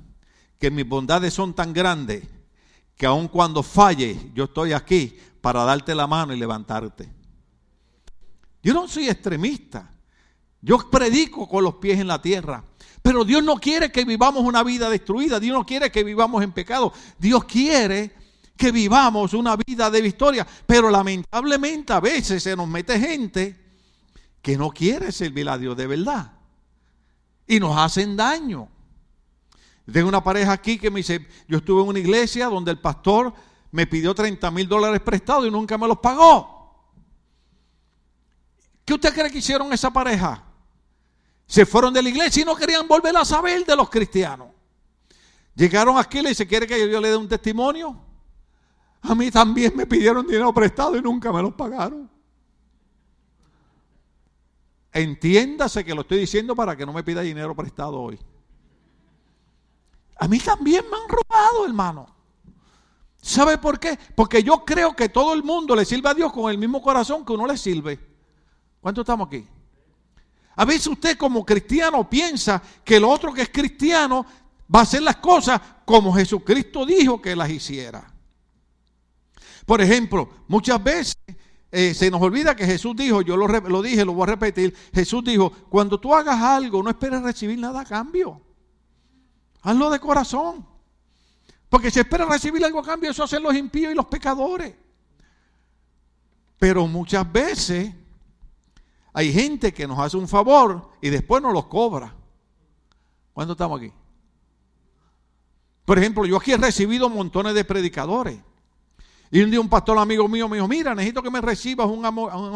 [0.59, 2.25] que mis bondades son tan grandes
[2.95, 7.11] que aun cuando falle, yo estoy aquí para darte la mano y levantarte.
[8.63, 9.95] Yo no soy extremista.
[10.61, 12.65] Yo predico con los pies en la tierra.
[13.03, 15.39] Pero Dios no quiere que vivamos una vida destruida.
[15.39, 16.93] Dios no quiere que vivamos en pecado.
[17.19, 18.15] Dios quiere
[18.57, 20.47] que vivamos una vida de victoria.
[20.67, 23.57] Pero lamentablemente a veces se nos mete gente
[24.43, 26.33] que no quiere servir a Dios de verdad.
[27.47, 28.69] Y nos hacen daño.
[29.91, 33.33] Tengo una pareja aquí que me dice, yo estuve en una iglesia donde el pastor
[33.71, 36.59] me pidió 30 mil dólares prestados y nunca me los pagó.
[38.85, 40.48] ¿Qué usted cree que hicieron esa pareja?
[41.49, 44.49] Se fueron de la iglesia y no querían volver a saber de los cristianos.
[45.55, 47.99] Llegaron aquí y le ¿quiere que yo le dé un testimonio?
[49.01, 52.09] A mí también me pidieron dinero prestado y nunca me lo pagaron.
[54.93, 58.19] Entiéndase que lo estoy diciendo para que no me pida dinero prestado hoy.
[60.19, 62.15] A mí también me han robado, hermano.
[63.23, 63.99] ¿Sabe por qué?
[64.15, 67.25] Porque yo creo que todo el mundo le sirve a Dios con el mismo corazón
[67.25, 67.99] que uno le sirve.
[68.81, 69.47] ¿Cuántos estamos aquí?
[70.59, 74.27] A veces usted como cristiano piensa que el otro que es cristiano
[74.75, 78.13] va a hacer las cosas como Jesucristo dijo que las hiciera.
[79.65, 81.15] Por ejemplo, muchas veces
[81.71, 84.75] eh, se nos olvida que Jesús dijo, yo lo, lo, dije, lo voy a repetir,
[84.93, 88.41] Jesús dijo, cuando tú hagas algo, no esperes recibir nada a cambio.
[89.63, 90.67] Hazlo de corazón.
[91.69, 94.75] Porque si esperas recibir algo a cambio, eso hacen los impíos y los pecadores.
[96.59, 97.95] Pero muchas veces
[99.19, 102.15] hay gente que nos hace un favor y después nos los cobra.
[103.33, 103.93] ¿Cuándo estamos aquí?
[105.85, 108.39] Por ejemplo, yo aquí he recibido montones de predicadores.
[109.33, 112.05] Y un día un pastor amigo mío me dijo, mira, necesito que me recibas un,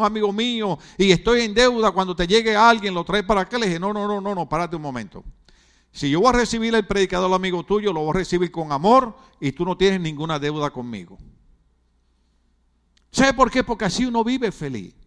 [0.01, 3.57] amigo mío y estoy en deuda, cuando te llegue alguien lo trae para acá.
[3.57, 5.21] Le dije, no, no, no, no, no, párate un momento.
[5.91, 9.17] Si yo voy a recibir el predicador amigo tuyo, lo voy a recibir con amor
[9.41, 11.17] y tú no tienes ninguna deuda conmigo.
[13.11, 13.65] ¿Sabe por qué?
[13.65, 15.02] Porque así uno vive feliz.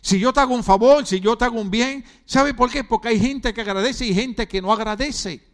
[0.00, 2.84] Si yo te hago un favor, si yo te hago un bien, ¿sabe por qué?
[2.84, 5.48] Porque hay gente que agradece y gente que no agradece.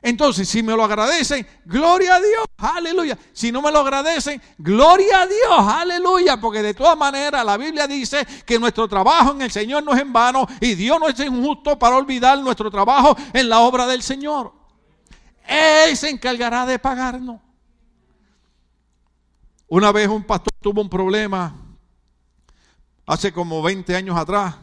[0.00, 3.18] Entonces, si me lo agradecen, gloria a Dios, aleluya.
[3.32, 6.40] Si no me lo agradecen, gloria a Dios, aleluya.
[6.40, 10.00] Porque de todas maneras la Biblia dice que nuestro trabajo en el Señor no es
[10.00, 14.02] en vano y Dios no es injusto para olvidar nuestro trabajo en la obra del
[14.02, 14.52] Señor.
[15.44, 17.40] Él se encargará de pagarnos.
[19.66, 21.67] Una vez un pastor tuvo un problema
[23.08, 24.54] hace como 20 años atrás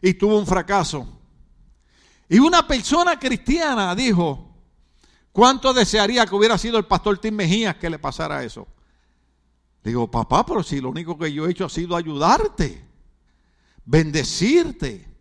[0.00, 1.06] y tuvo un fracaso.
[2.30, 4.48] Y una persona cristiana dijo,
[5.38, 8.66] ¿Cuánto desearía que hubiera sido el pastor Tim Mejías que le pasara eso?
[9.84, 12.84] Digo, papá, pero si lo único que yo he hecho ha sido ayudarte,
[13.84, 15.16] bendecirte,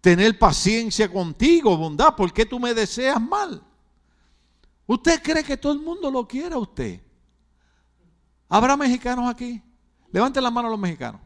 [0.00, 3.60] tener paciencia contigo, bondad, ¿por qué tú me deseas mal?
[4.86, 7.02] ¿Usted cree que todo el mundo lo quiere a usted?
[8.48, 9.60] ¿Habrá mexicanos aquí?
[10.12, 11.20] Levanten la mano los mexicanos.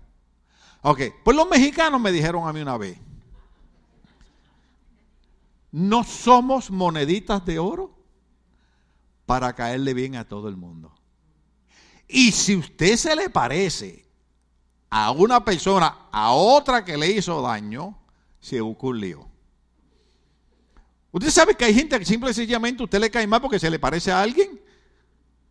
[0.83, 2.99] Ok, pues los mexicanos me dijeron a mí una vez,
[5.73, 7.95] no somos moneditas de oro
[9.27, 10.95] para caerle bien a todo el mundo.
[12.09, 14.07] Y si usted se le parece
[14.89, 17.99] a una persona, a otra que le hizo daño,
[18.41, 19.29] se ocurrió.
[21.11, 23.71] Usted sabe que hay gente que simple y sencillamente usted le cae mal porque se
[23.71, 24.61] le parece a alguien.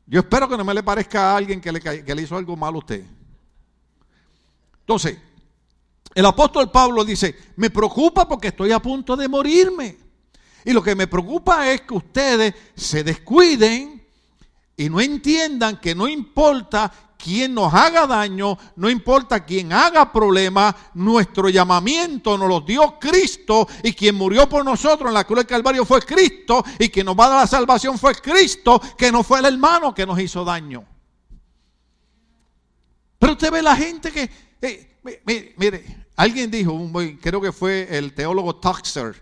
[0.08, 2.56] Yo espero que no me le parezca a alguien que le, que le hizo algo
[2.56, 3.04] mal a usted.
[4.86, 5.18] Entonces,
[6.14, 9.98] el apóstol Pablo dice, me preocupa porque estoy a punto de morirme.
[10.64, 14.06] Y lo que me preocupa es que ustedes se descuiden
[14.78, 20.76] y no entiendan que no importa quién nos haga daño, no importa quién haga problemas,
[20.94, 25.48] nuestro llamamiento nos lo dio Cristo y quien murió por nosotros en la cruz del
[25.48, 29.24] Calvario fue Cristo y quien nos va a dar la salvación fue Cristo, que no
[29.24, 30.86] fue el hermano que nos hizo daño.
[33.18, 34.30] Pero usted ve la gente que,
[35.58, 36.92] mire, alguien dijo,
[37.22, 39.16] creo que fue el teólogo Tuxer,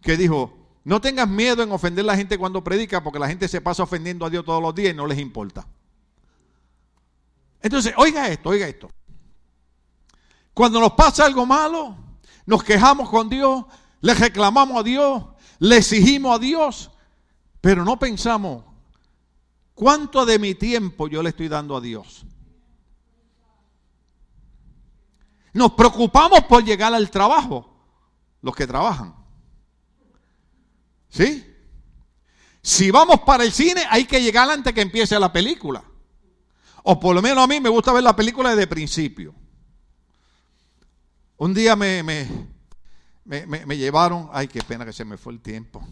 [0.00, 3.48] que dijo, no tengas miedo en ofender a la gente cuando predica, porque la gente
[3.48, 5.66] se pasa ofendiendo a Dios todos los días y no les importa.
[7.60, 8.88] Entonces, oiga esto, oiga esto.
[10.54, 11.96] Cuando nos pasa algo malo,
[12.46, 13.64] nos quejamos con Dios,
[14.00, 15.24] le reclamamos a Dios,
[15.58, 16.90] le exigimos a Dios,
[17.60, 18.64] pero no pensamos
[19.74, 22.24] cuánto de mi tiempo yo le estoy dando a Dios.
[25.56, 27.66] Nos preocupamos por llegar al trabajo,
[28.42, 29.16] los que trabajan.
[31.08, 31.50] ¿Sí?
[32.60, 35.82] Si vamos para el cine, hay que llegar antes que empiece la película.
[36.82, 39.34] O por lo menos a mí me gusta ver la película desde principio.
[41.38, 42.26] Un día me, me,
[43.24, 45.82] me, llevaron, ay, qué pena que se me fue el tiempo.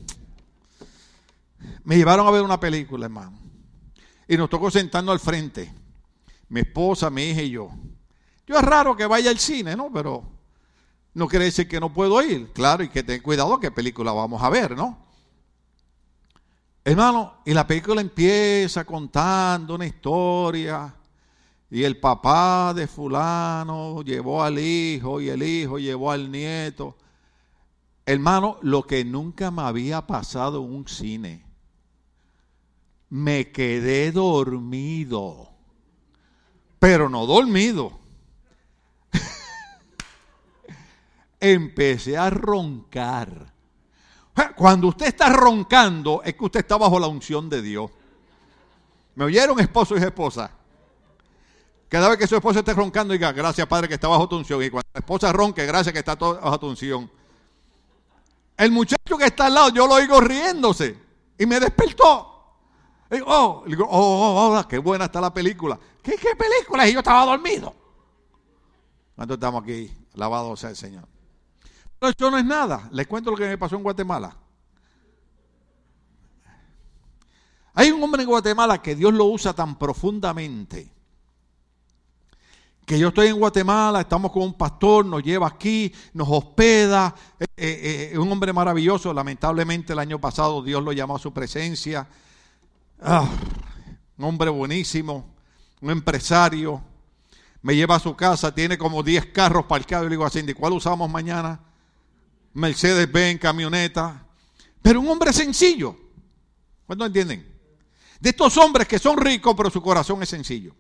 [1.85, 3.39] Me llevaron a ver una película, hermano.
[4.29, 5.73] Y nos tocó sentando al frente.
[6.51, 7.71] Mi esposa, mi hija y yo.
[8.47, 9.91] Yo es raro que vaya al cine, ¿no?
[9.93, 10.23] Pero
[11.15, 12.53] no quiere decir que no puedo ir.
[12.53, 14.99] Claro, y que ten cuidado qué película vamos a ver, ¿no?
[16.85, 20.95] Hermano, y la película empieza contando una historia.
[21.71, 26.97] Y el papá de fulano llevó al hijo y el hijo llevó al nieto.
[28.05, 31.47] Hermano, lo que nunca me había pasado en un cine.
[33.09, 35.49] Me quedé dormido.
[36.79, 38.04] Pero no dormido.
[41.47, 43.53] Empecé a roncar.
[44.57, 47.91] Cuando usted está roncando, es que usted está bajo la unción de Dios.
[49.15, 50.51] ¿Me oyeron, esposo y esposa?
[51.87, 54.63] Cada vez que su esposa esté roncando, diga, gracias Padre que está bajo tu unción.
[54.63, 57.11] Y cuando la esposa ronque, gracias que está bajo tu unción.
[58.57, 60.99] El muchacho que está al lado, yo lo oigo riéndose.
[61.37, 62.57] Y me despertó.
[63.11, 65.79] Y, oh, digo, oh, oh, oh, qué buena está la película.
[66.03, 66.89] ¿Qué, qué película?
[66.89, 67.75] Y yo estaba dormido.
[69.15, 69.93] ¿Cuánto estamos aquí?
[70.15, 71.14] Alabado sea el Señor.
[72.01, 72.89] Eso no es nada.
[72.93, 74.37] Les cuento lo que me pasó en Guatemala.
[77.75, 80.95] Hay un hombre en Guatemala que Dios lo usa tan profundamente
[82.85, 87.47] que yo estoy en Guatemala, estamos con un pastor, nos lleva aquí, nos hospeda, eh,
[87.57, 92.07] eh, eh, un hombre maravilloso, lamentablemente el año pasado Dios lo llamó a su presencia,
[93.01, 93.27] ah,
[94.19, 95.35] un hombre buenísimo,
[95.81, 96.83] un empresario,
[97.63, 100.53] me lleva a su casa, tiene como 10 carros parqueados, y le digo a Cindy,
[100.53, 101.61] ¿cuál usamos mañana?
[102.55, 104.27] Mercedes Benz, camioneta,
[104.81, 105.97] pero un hombre sencillo,
[106.87, 107.53] ¿cuántos entienden?
[108.21, 110.75] De estos hombres que son ricos, pero su corazón es sencillo.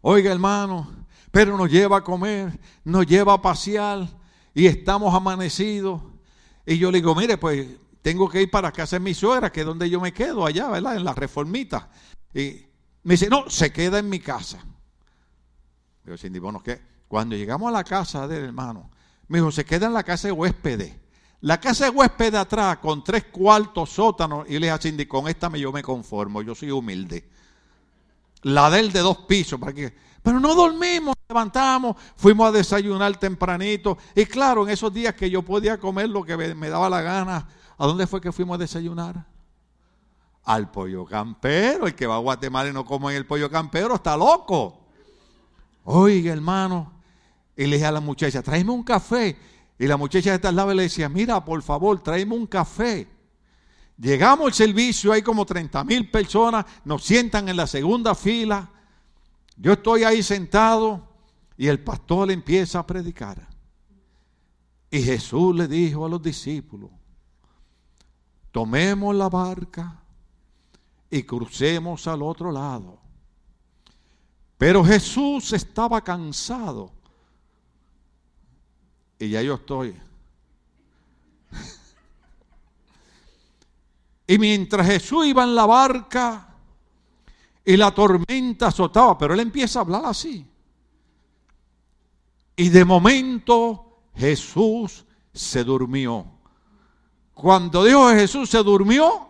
[0.00, 4.08] Oiga, hermano, pero nos lleva a comer, nos lleva a pasear
[4.52, 6.02] y estamos amanecidos.
[6.64, 7.66] Y yo le digo, mire, pues
[8.02, 10.68] tengo que ir para casa de mi suegra, que es donde yo me quedo, allá,
[10.68, 10.96] ¿verdad?
[10.96, 11.90] En la reformita.
[12.34, 12.66] Y
[13.02, 14.64] me dice, no, se queda en mi casa.
[16.04, 18.90] Yo Cindy, bueno, que cuando llegamos a la casa del hermano,
[19.28, 20.94] me dijo, se queda en la casa de huéspedes.
[21.40, 25.28] La casa de huéspedes atrás, con tres cuartos sótanos, y le dije a Cindy, con
[25.28, 27.28] esta yo me conformo, yo soy humilde
[28.46, 29.58] la del de dos pisos.
[29.58, 33.98] Para que, pero no dormimos, levantamos, fuimos a desayunar tempranito.
[34.14, 37.48] Y claro, en esos días que yo podía comer lo que me, daba la gana,
[37.76, 39.26] ¿a dónde fue que fuimos a desayunar?
[40.44, 41.86] Al pollo campero.
[41.86, 44.80] El que va a Guatemala y no come el pollo campero está loco.
[45.84, 46.92] Oiga, hermano.
[47.56, 49.36] Y le dije a la muchacha, tráeme un café.
[49.78, 53.08] Y la muchacha de al lado le decía, mira, por favor, tráeme un café.
[53.98, 58.70] Llegamos al servicio, hay como 30 mil personas, nos sientan en la segunda fila.
[59.56, 61.08] Yo estoy ahí sentado
[61.56, 63.48] y el pastor empieza a predicar.
[64.90, 66.90] Y Jesús le dijo a los discípulos,
[68.52, 70.02] tomemos la barca
[71.10, 73.00] y crucemos al otro lado.
[74.58, 76.95] Pero Jesús estaba cansado.
[79.18, 79.96] Y ya yo estoy.
[84.26, 86.48] Y mientras Jesús iba en la barca
[87.64, 90.44] y la tormenta azotaba, pero él empieza a hablar así.
[92.56, 96.26] Y de momento Jesús se durmió.
[97.34, 99.28] Cuando dijo Jesús se durmió,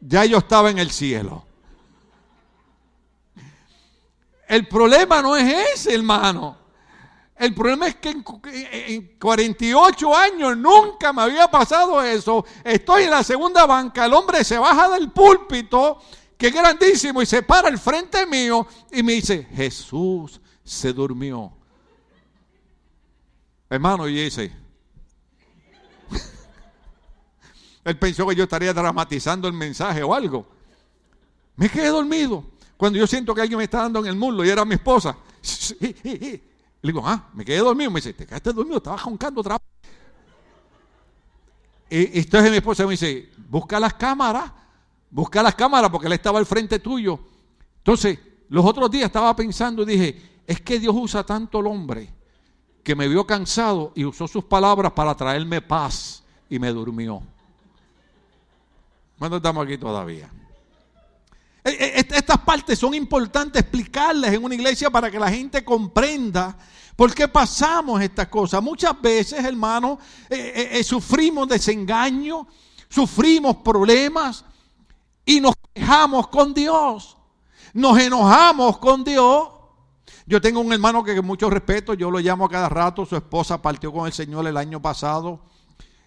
[0.00, 1.44] ya yo estaba en el cielo.
[4.48, 6.63] El problema no es ese, hermano.
[7.36, 12.44] El problema es que en, 48 años nunca me había pasado eso.
[12.62, 15.98] Estoy en la segunda banca, el hombre se baja del púlpito,
[16.38, 21.52] que es grandísimo, y se para al frente mío y me dice, Jesús se durmió.
[23.68, 24.52] Hermano, y dice,
[27.84, 30.46] él pensó que yo estaría dramatizando el mensaje o algo.
[31.56, 32.44] Me quedé dormido.
[32.76, 35.16] Cuando yo siento que alguien me está dando en el muslo y era mi esposa.
[36.84, 37.90] Le digo, ah, me quedé dormido.
[37.90, 38.76] Me dice, ¿te quedaste dormido?
[38.76, 39.58] Estaba roncando otra
[41.88, 44.52] y, entonces mi esposa me dice, busca las cámaras,
[45.10, 47.18] busca las cámaras porque él estaba al frente tuyo.
[47.78, 48.18] Entonces,
[48.50, 52.12] los otros días estaba pensando y dije, es que Dios usa tanto al hombre
[52.82, 57.22] que me vio cansado y usó sus palabras para traerme paz y me durmió.
[59.18, 60.30] ¿Cuándo estamos aquí todavía?
[61.64, 66.54] E, e, estas partes son importantes explicarles en una iglesia para que la gente comprenda
[66.94, 68.62] por qué pasamos estas cosas.
[68.62, 69.98] Muchas veces, hermano,
[70.28, 72.46] eh, eh, sufrimos desengaño,
[72.88, 74.44] sufrimos problemas
[75.24, 77.16] y nos quejamos con Dios.
[77.72, 79.48] Nos enojamos con Dios.
[80.26, 83.16] Yo tengo un hermano que con mucho respeto, yo lo llamo a cada rato, su
[83.16, 85.40] esposa partió con el Señor el año pasado.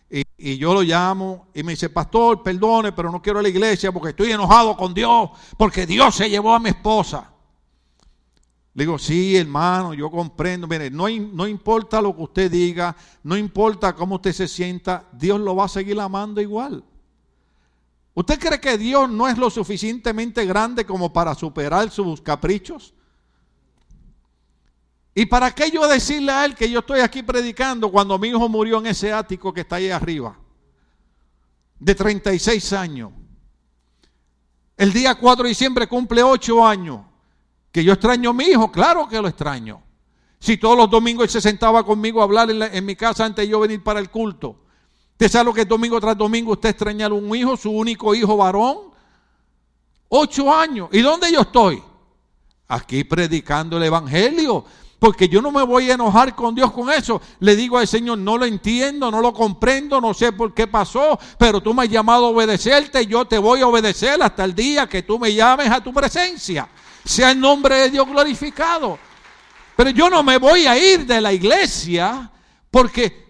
[0.09, 3.91] Y, yo lo llamo y me dice, pastor, perdone, pero no quiero a la iglesia
[3.91, 7.33] porque estoy enojado con Dios, porque Dios se llevó a mi esposa.
[8.73, 10.67] Le digo, sí, hermano, yo comprendo.
[10.67, 15.39] Mire, no, no importa lo que usted diga, no importa cómo usted se sienta, Dios
[15.39, 16.83] lo va a seguir amando igual.
[18.13, 22.93] ¿Usted cree que Dios no es lo suficientemente grande como para superar sus caprichos?
[25.19, 28.47] ¿Y para qué yo decirle a él que yo estoy aquí predicando cuando mi hijo
[28.47, 30.37] murió en ese ático que está ahí arriba?
[31.79, 33.13] De 36 años.
[34.77, 36.99] El día 4 de diciembre cumple 8 años.
[37.71, 39.81] Que yo extraño a mi hijo, claro que lo extraño.
[40.39, 43.49] Si todos los domingos él se sentaba conmigo a hablar en, mi casa antes de
[43.49, 44.65] yo venir para el culto.
[45.13, 48.91] ¿Usted sabe lo que domingo tras domingo usted extrañar un hijo, su único hijo varón?
[50.09, 50.89] Ocho años.
[50.91, 51.81] ¿Y dónde yo estoy?
[52.67, 54.63] Aquí predicando el Evangelio.
[54.99, 57.21] Porque yo no me voy a enojar con Dios con eso.
[57.39, 61.19] Le digo al Señor, no lo entiendo, no lo comprendo, no sé por qué pasó,
[61.37, 64.55] pero tú me has llamado a obedecerte y yo te voy a obedecer hasta el
[64.55, 66.67] día que tú me llames a tu presencia.
[67.05, 68.97] Sea el nombre de Dios glorificado.
[69.75, 72.31] Pero yo no me voy a ir de la iglesia
[72.71, 73.27] porque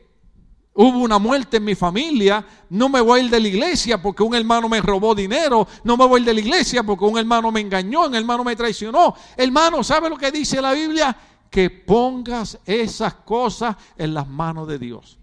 [0.74, 4.24] hubo una muerte en mi familia, no me voy a ir de la iglesia porque
[4.24, 7.18] un hermano me robó dinero, no me voy a ir de la iglesia porque un
[7.18, 9.14] hermano me engañó, un hermano me traicionó.
[9.36, 11.18] Hermano, ¿sabe lo que dice la Biblia?
[11.50, 15.18] Que pongas esas cosas en las manos de Dios.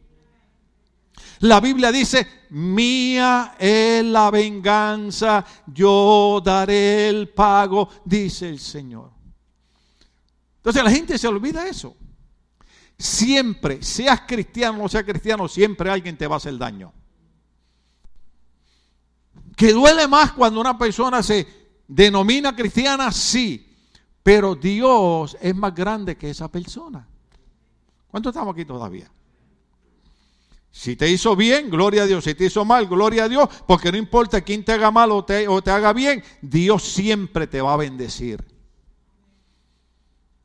[1.40, 9.10] La Biblia dice, mía es la venganza, yo daré el pago, dice el Señor.
[10.56, 11.96] Entonces la gente se olvida eso.
[12.96, 16.92] Siempre, seas cristiano o no seas cristiano, siempre alguien te va a hacer daño.
[19.56, 21.46] Que duele más cuando una persona se
[21.86, 23.63] denomina cristiana, sí,
[24.24, 27.06] pero Dios es más grande que esa persona.
[28.08, 29.10] ¿Cuánto estamos aquí todavía?
[30.70, 32.24] Si te hizo bien, gloria a Dios.
[32.24, 33.48] Si te hizo mal, gloria a Dios.
[33.66, 37.46] Porque no importa quién te haga mal o te, o te haga bien, Dios siempre
[37.46, 38.42] te va a bendecir.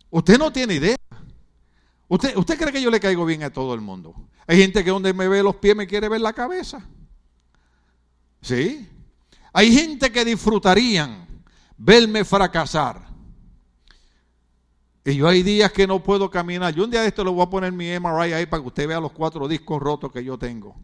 [0.09, 0.97] Usted no tiene idea.
[2.09, 4.13] ¿Usted, ¿Usted cree que yo le caigo bien a todo el mundo?
[4.45, 6.86] Hay gente que donde me ve los pies me quiere ver la cabeza.
[8.41, 8.89] ¿Sí?
[9.53, 11.27] Hay gente que disfrutarían
[11.77, 13.09] verme fracasar.
[15.10, 16.74] Y yo hay días que no puedo caminar.
[16.76, 18.88] Yo un día de esto le voy a poner mi MRI ahí para que usted
[18.88, 20.76] vea los cuatro discos rotos que yo tengo.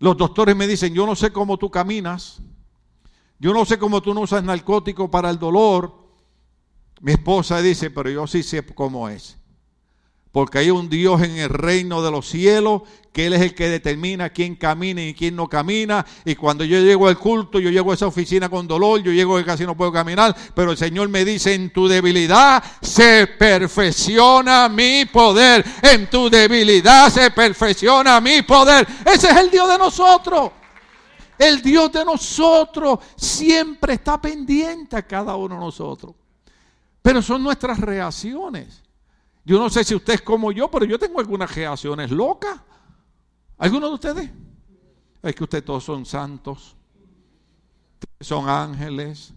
[0.00, 2.42] Los doctores me dicen, yo no sé cómo tú caminas.
[3.38, 5.94] Yo no sé cómo tú no usas narcótico para el dolor.
[7.00, 9.38] Mi esposa dice, pero yo sí sé cómo es.
[10.32, 13.68] Porque hay un Dios en el reino de los cielos, que Él es el que
[13.68, 16.06] determina quién camina y quién no camina.
[16.24, 19.36] Y cuando yo llego al culto, yo llego a esa oficina con dolor, yo llego
[19.36, 24.68] que casi no puedo caminar, pero el Señor me dice, en tu debilidad se perfecciona
[24.68, 25.64] mi poder.
[25.82, 28.86] En tu debilidad se perfecciona mi poder.
[29.04, 30.52] Ese es el Dios de nosotros.
[31.36, 36.14] El Dios de nosotros siempre está pendiente a cada uno de nosotros.
[37.02, 38.82] Pero son nuestras reacciones.
[39.44, 42.60] Yo no sé si usted es como yo, pero yo tengo algunas reacciones locas.
[43.58, 44.30] ¿Alguno de ustedes?
[45.22, 46.76] Es que ustedes todos son santos.
[48.20, 49.32] Son ángeles.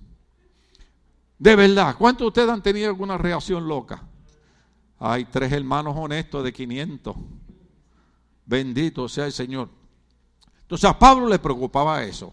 [1.37, 4.03] De verdad, ¿cuántos de ustedes han tenido alguna reacción loca?
[4.99, 7.15] Hay tres hermanos honestos de 500.
[8.45, 9.69] Bendito sea el Señor.
[10.61, 12.31] Entonces a Pablo le preocupaba eso.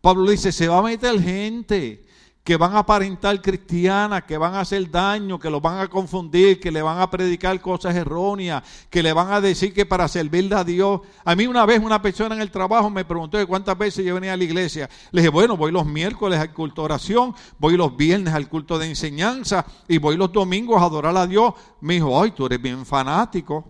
[0.00, 2.05] Pablo dice, se va a meter gente
[2.46, 6.60] que van a aparentar cristianas, que van a hacer daño, que los van a confundir,
[6.60, 10.54] que le van a predicar cosas erróneas, que le van a decir que para servirle
[10.54, 11.00] a Dios.
[11.24, 14.14] A mí una vez una persona en el trabajo me preguntó de cuántas veces yo
[14.14, 14.88] venía a la iglesia.
[15.10, 18.78] Le dije, bueno, voy los miércoles al culto de oración, voy los viernes al culto
[18.78, 21.52] de enseñanza y voy los domingos a adorar a Dios.
[21.80, 23.64] Me dijo, ay, tú eres bien fanático.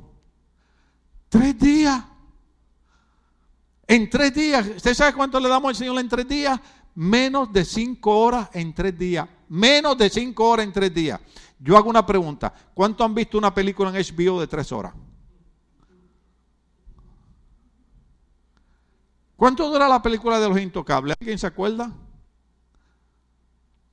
[1.31, 2.05] Tres días.
[3.89, 6.61] En tres días, ¿usted sabe cuánto le damos al Señor en tres días?
[6.97, 9.29] Menos de cinco horas en tres días.
[9.49, 11.21] Menos de cinco horas en tres días.
[11.59, 12.53] Yo hago una pregunta.
[12.75, 14.93] ¿Cuánto han visto una película en HBO de tres horas?
[19.37, 21.17] ¿Cuánto dura la película de los intocables?
[21.21, 21.93] ¿Alguien se acuerda?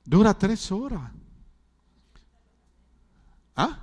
[0.04, 1.12] Dura tres horas.
[3.54, 3.78] ¿Ah?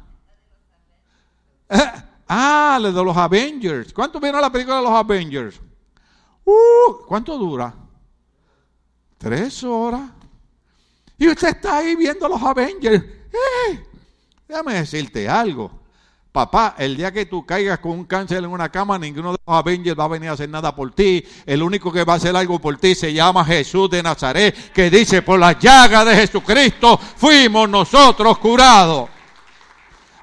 [2.28, 3.94] ah, la de los Avengers.
[3.94, 5.62] ¿Cuánto vieron la película de los Avengers?
[6.44, 7.81] Uh, ¿Cuánto dura?
[9.22, 10.10] Tres horas.
[11.18, 13.04] Y usted está ahí viendo los Avengers.
[13.04, 13.80] ¡Eh!
[14.48, 15.72] Déjame decirte algo.
[16.32, 19.56] Papá, el día que tú caigas con un cáncer en una cama, ninguno de los
[19.56, 21.24] Avengers va a venir a hacer nada por ti.
[21.46, 24.90] El único que va a hacer algo por ti se llama Jesús de Nazaret, que
[24.90, 29.10] dice, por la llaga de Jesucristo fuimos nosotros curados.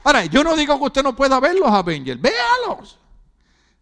[0.03, 2.99] Ahora, yo no digo que usted no pueda ver los Avengers, véalos.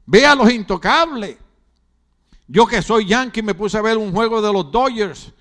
[0.04, 1.36] Vea los intocables.
[2.48, 5.32] Yo que soy yankee me puse a ver un juego de los Dodgers,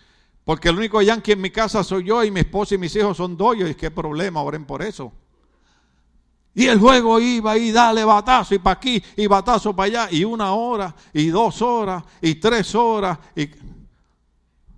[0.44, 3.18] porque el único yankee en mi casa soy yo y mi esposa y mis hijos
[3.18, 3.76] son Dodgers.
[3.76, 4.42] ¿Qué problema?
[4.42, 5.12] Oren por eso.
[6.54, 10.24] Y el juego iba y dale batazo y para aquí y batazo para allá y
[10.24, 13.20] una hora y dos horas y tres horas.
[13.36, 13.50] Y...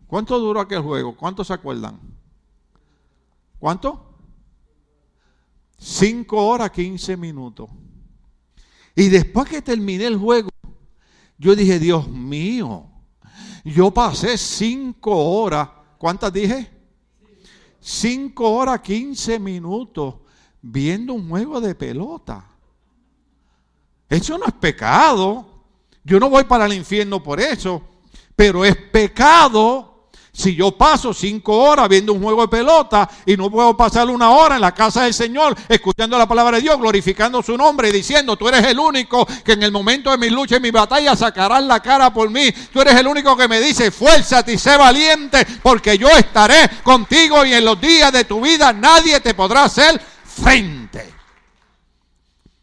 [0.08, 1.16] ¿Cuánto duró aquel juego?
[1.16, 2.00] ¿Cuántos se acuerdan?
[3.60, 4.08] ¿Cuánto?
[5.78, 7.70] 5 horas 15 minutos.
[8.96, 10.50] Y después que terminé el juego,
[11.38, 12.86] yo dije, Dios mío,
[13.64, 16.72] yo pasé 5 horas, ¿cuántas dije?
[17.80, 20.16] 5 horas 15 minutos
[20.62, 22.50] viendo un juego de pelota.
[24.10, 25.64] Eso no es pecado.
[26.04, 27.82] Yo no voy para el infierno por eso,
[28.36, 29.97] pero es pecado
[30.38, 34.30] si yo paso cinco horas viendo un juego de pelota y no puedo pasar una
[34.30, 37.92] hora en la casa del Señor escuchando la palabra de Dios, glorificando su nombre y
[37.92, 41.16] diciendo, tú eres el único que en el momento de mi lucha y mi batalla
[41.16, 42.52] sacarás la cara por mí.
[42.72, 47.44] Tú eres el único que me dice, fuérzate y sé valiente porque yo estaré contigo
[47.44, 51.14] y en los días de tu vida nadie te podrá hacer frente.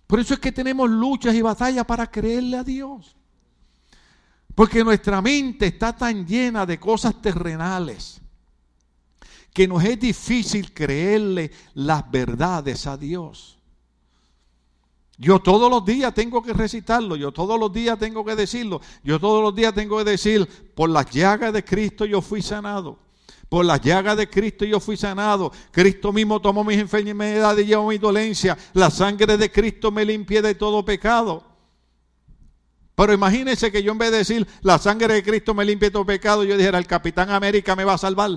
[0.06, 3.16] Por eso es que tenemos luchas y batallas para creerle a Dios.
[4.54, 8.20] Porque nuestra mente está tan llena de cosas terrenales
[9.52, 13.56] que nos es difícil creerle las verdades a Dios.
[15.16, 19.20] Yo todos los días tengo que recitarlo, yo todos los días tengo que decirlo, yo
[19.20, 22.98] todos los días tengo que decir, por las llagas de Cristo yo fui sanado.
[23.48, 25.52] Por las llagas de Cristo yo fui sanado.
[25.70, 28.58] Cristo mismo tomó mis enfermedades y llevó mi dolencia.
[28.72, 31.53] La sangre de Cristo me limpia de todo pecado.
[32.94, 36.06] Pero imagínense que yo en vez de decir la sangre de Cristo me limpia todo
[36.06, 38.30] pecado, yo dijera el Capitán América me va a salvar.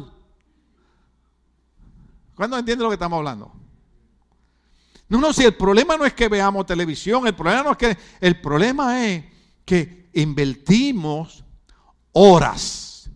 [2.36, 3.51] ¿Cuándo entiende lo que estamos hablando?
[5.10, 7.97] No, no, si el problema no es que veamos televisión, el problema no es que,
[8.20, 9.24] el problema es
[9.64, 11.43] que invertimos
[12.12, 13.10] horas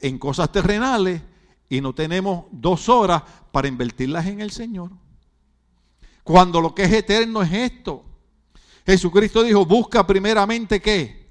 [0.00, 1.22] en cosas terrenales
[1.68, 4.90] y no tenemos dos horas para invertirlas en el Señor.
[6.22, 8.04] Cuando lo que es eterno es esto.
[8.86, 11.24] Jesucristo dijo, busca primeramente qué?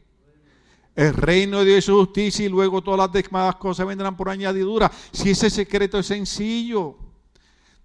[0.95, 4.91] El reino de su justicia y luego todas las demás cosas vendrán por añadidura.
[5.11, 6.97] Si ese secreto es sencillo.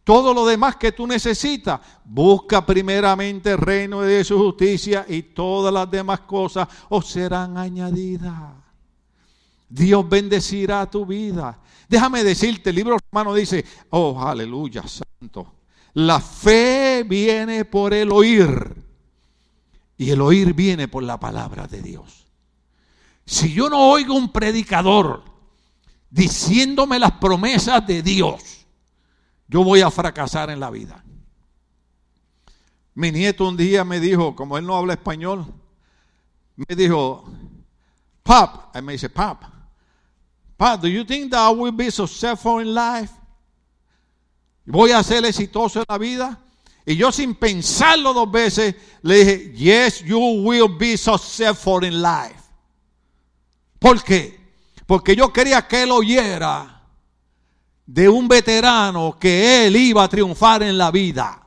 [0.04, 5.72] Todo lo demás que tú necesitas, busca primeramente el reino de su justicia y todas
[5.72, 8.54] las demás cosas os serán añadidas.
[9.68, 11.60] Dios bendecirá tu vida.
[11.88, 15.56] Déjame decirte, el libro romano dice, oh, aleluya, santo.
[15.92, 18.77] La fe viene por el oír
[19.98, 22.26] y el oír viene por la palabra de Dios.
[23.26, 25.24] Si yo no oigo un predicador
[26.08, 28.64] diciéndome las promesas de Dios,
[29.48, 31.04] yo voy a fracasar en la vida.
[32.94, 35.52] Mi nieto un día me dijo, como él no habla español,
[36.56, 37.24] me dijo,
[38.22, 39.42] Pap, y me dice, Pap,
[40.56, 43.12] Pap, do you think that I will be successful in life?
[44.64, 46.38] ¿Voy a ser exitoso en la vida?
[46.88, 52.40] Y yo sin pensarlo dos veces le dije, yes, you will be successful in life.
[53.78, 54.40] ¿Por qué?
[54.86, 56.82] Porque yo quería que él oyera
[57.84, 61.42] de un veterano que él iba a triunfar en la vida.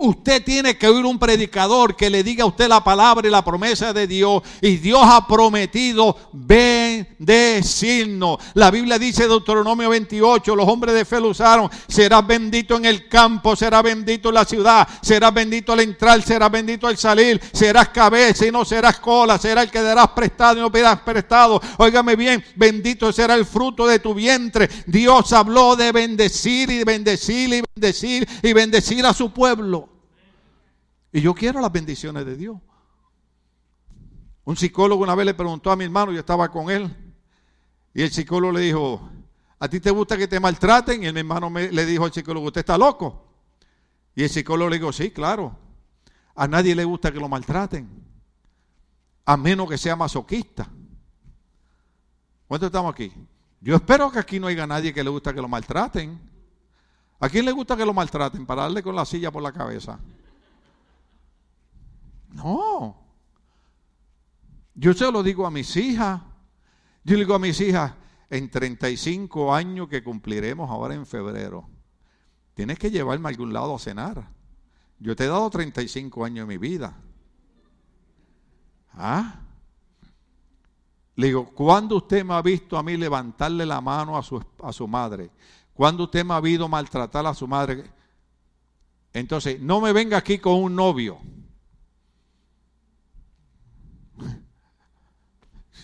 [0.00, 3.44] Usted tiene que oír un predicador que le diga a usted la palabra y la
[3.44, 4.44] promesa de Dios.
[4.60, 8.38] Y Dios ha prometido bendecirnos.
[8.54, 11.68] La Biblia dice Deuteronomio 28, los hombres de fe lo usaron.
[11.88, 16.52] Serás bendito en el campo, serás bendito en la ciudad, serás bendito al entrar, serás
[16.52, 20.60] bendito al salir, serás cabeza y no serás cola, será el que darás prestado y
[20.60, 21.60] no pedirás prestado.
[21.76, 24.68] Óigame bien, bendito será el fruto de tu vientre.
[24.86, 29.87] Dios habló de bendecir y bendecir y bendecir y bendecir a su pueblo.
[31.12, 32.56] Y yo quiero las bendiciones de Dios.
[34.44, 36.94] Un psicólogo una vez le preguntó a mi hermano, yo estaba con él,
[37.92, 39.10] y el psicólogo le dijo,
[39.58, 41.02] ¿a ti te gusta que te maltraten?
[41.02, 43.26] Y el hermano le dijo al psicólogo, ¿usted está loco?
[44.14, 45.56] Y el psicólogo le dijo, sí, claro.
[46.34, 47.88] A nadie le gusta que lo maltraten,
[49.24, 50.70] a menos que sea masoquista.
[52.46, 53.12] ¿Cuántos estamos aquí?
[53.60, 56.18] Yo espero que aquí no haya nadie que le gusta que lo maltraten.
[57.20, 58.46] ¿A quién le gusta que lo maltraten?
[58.46, 59.98] Para darle con la silla por la cabeza.
[62.38, 62.96] No.
[64.74, 66.20] Yo se lo digo a mis hijas.
[67.02, 67.94] Yo le digo a mis hijas,
[68.30, 71.68] en 35 años que cumpliremos ahora en febrero,
[72.54, 74.28] tienes que llevarme a algún lado a cenar.
[74.98, 76.96] Yo te he dado 35 años en mi vida.
[78.92, 79.40] ¿Ah?
[81.16, 84.72] Le digo, ¿cuándo usted me ha visto a mí levantarle la mano a su, a
[84.72, 85.30] su madre?
[85.72, 87.90] ¿Cuándo usted me ha visto maltratar a su madre?
[89.12, 91.18] Entonces, no me venga aquí con un novio.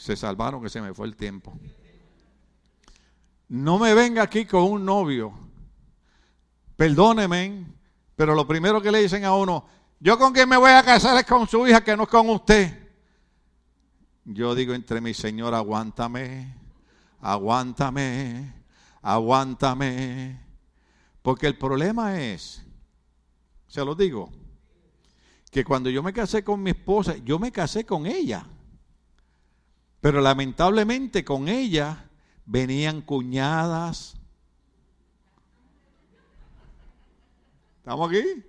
[0.05, 1.59] Se salvaron que se me fue el tiempo.
[3.49, 5.33] No me venga aquí con un novio.
[6.77, 7.65] Perdóneme,
[8.15, 9.67] pero lo primero que le dicen a uno,
[9.99, 12.29] yo con quien me voy a casar es con su hija, que no es con
[12.29, 12.93] usted.
[14.27, 16.55] Yo digo entre mi Señor, aguántame,
[17.23, 18.53] aguántame,
[19.01, 20.39] aguántame.
[21.23, 22.63] Porque el problema es
[23.69, 24.31] Se lo digo.
[25.51, 28.47] Que cuando yo me casé con mi esposa, yo me casé con ella.
[30.05, 32.11] Pero lamentablemente con ella
[32.45, 34.15] venían cuñadas.
[37.79, 38.45] ¿Estamos aquí?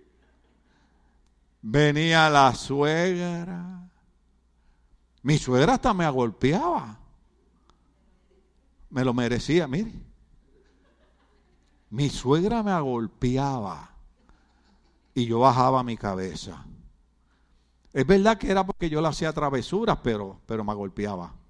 [1.61, 3.89] Venía la suegra.
[5.21, 6.99] Mi suegra hasta me agolpeaba.
[8.89, 9.93] Me lo merecía, mire.
[11.89, 13.91] Mi suegra me agolpeaba
[15.13, 16.65] y yo bajaba mi cabeza.
[17.93, 21.44] Es verdad que era porque yo le hacía travesuras, pero, pero me golpeaba.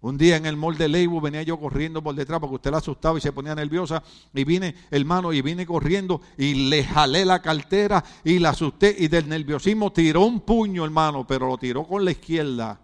[0.00, 2.78] Un día en el mall de Leibu venía yo corriendo por detrás porque usted la
[2.78, 4.02] asustaba y se ponía nerviosa.
[4.34, 8.94] Y vine, hermano, y vine corriendo y le jalé la cartera y la asusté.
[8.98, 12.78] Y del nerviosismo tiró un puño, hermano, pero lo tiró con la izquierda.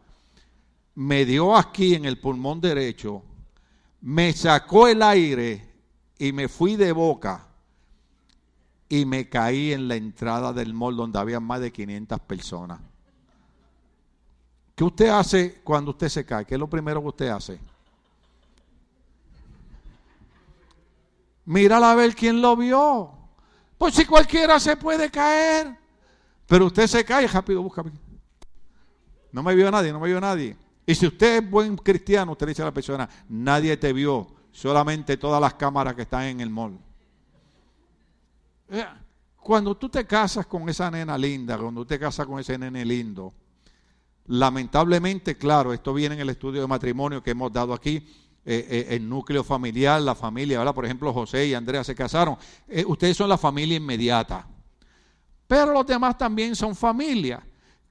[0.95, 3.23] Me dio aquí en el pulmón derecho.
[4.01, 5.69] Me sacó el aire
[6.19, 7.47] y me fui de boca.
[8.89, 12.81] Y me caí en la entrada del mall donde había más de 500 personas.
[14.75, 16.45] ¿Qué usted hace cuando usted se cae?
[16.45, 17.61] ¿Qué es lo primero que usted hace?
[21.45, 23.11] Mírala a ver quién lo vio.
[23.77, 25.77] Pues si cualquiera se puede caer.
[26.47, 27.85] Pero usted se cae, rápido, busca.
[29.33, 30.57] No me vio nadie, no me vio nadie.
[30.87, 35.17] Y si usted es buen cristiano, usted dice a la persona, nadie te vio, solamente
[35.17, 36.79] todas las cámaras que están en el mall.
[39.37, 42.85] Cuando tú te casas con esa nena linda, cuando usted te casas con ese nene
[42.85, 43.33] lindo,
[44.27, 48.07] Lamentablemente, claro, esto viene en el estudio de matrimonio que hemos dado aquí,
[48.45, 50.75] eh, eh, el núcleo familiar, la familia, ¿verdad?
[50.75, 52.37] Por ejemplo, José y Andrea se casaron.
[52.69, 54.47] Eh, ustedes son la familia inmediata.
[55.47, 57.43] Pero los demás también son familia.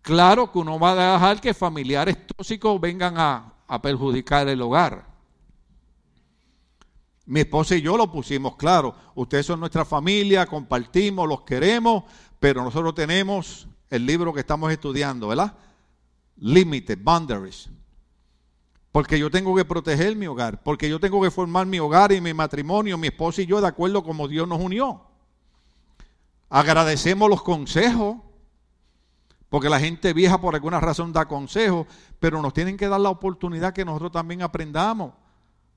[0.01, 5.05] Claro que uno va a dejar que familiares tóxicos vengan a, a perjudicar el hogar.
[7.25, 8.95] Mi esposa y yo lo pusimos claro.
[9.15, 12.03] Ustedes son nuestra familia, compartimos, los queremos,
[12.39, 15.53] pero nosotros tenemos el libro que estamos estudiando, ¿verdad?
[16.41, 17.69] Límites, boundaries.
[18.91, 22.19] Porque yo tengo que proteger mi hogar, porque yo tengo que formar mi hogar y
[22.19, 25.01] mi matrimonio, mi esposa y yo de acuerdo como Dios nos unió.
[26.49, 28.17] Agradecemos los consejos,
[29.47, 31.87] porque la gente vieja por alguna razón da consejos,
[32.19, 35.13] pero nos tienen que dar la oportunidad que nosotros también aprendamos.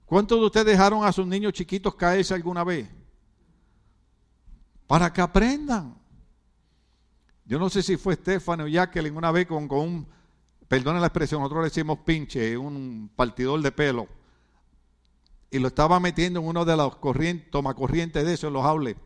[0.07, 2.89] ¿Cuántos de ustedes dejaron a sus niños chiquitos caerse alguna vez?
[4.89, 5.97] Para que aprendan.
[7.45, 10.07] Yo no sé si fue Estefano o Jacqueline una vez con, con un
[10.69, 14.09] perdone la expresión, nosotros le decimos pinche, un partidor de pelo,
[15.51, 18.65] y lo estaba metiendo en uno de los corrientes, toma corriente de eso, en los
[18.65, 18.97] hables.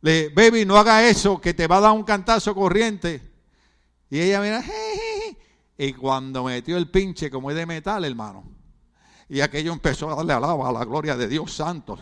[0.00, 3.22] Le, baby, no haga eso, que te va a dar un cantazo corriente.
[4.10, 4.64] Y ella mira,
[5.76, 8.44] y cuando metió el pinche, como es de metal, hermano,
[9.28, 11.98] y aquello empezó a darle alaba a la gloria de Dios santo.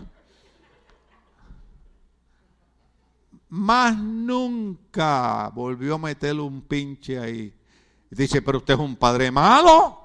[3.48, 7.54] Más nunca volvió a meterle un pinche ahí.
[8.10, 10.00] Dice, pero usted es un padre malo.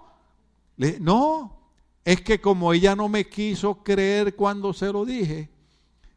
[0.78, 1.62] Le, no,
[2.04, 5.50] es que como ella no me quiso creer cuando se lo dije,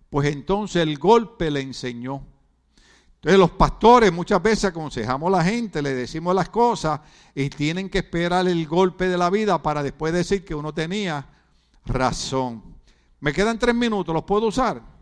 [0.09, 2.23] pues entonces el golpe le enseñó.
[3.17, 7.01] Entonces los pastores muchas veces aconsejamos a la gente, le decimos las cosas
[7.35, 11.27] y tienen que esperar el golpe de la vida para después decir que uno tenía
[11.87, 12.63] razón.
[13.21, 14.94] Me quedan tres minutos, ¿los puedo usar?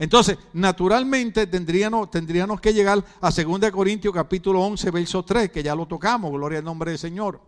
[0.00, 5.74] Entonces, naturalmente tendríamos, tendríamos que llegar a 2 Corintios capítulo 11, verso 3, que ya
[5.74, 7.38] lo tocamos, gloria al nombre del Señor.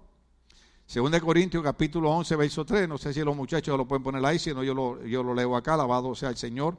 [0.92, 4.38] 2 Corintios capítulo 11, verso 3, no sé si los muchachos lo pueden poner ahí,
[4.38, 6.76] si no yo lo, yo lo leo acá, alabado sea el Señor.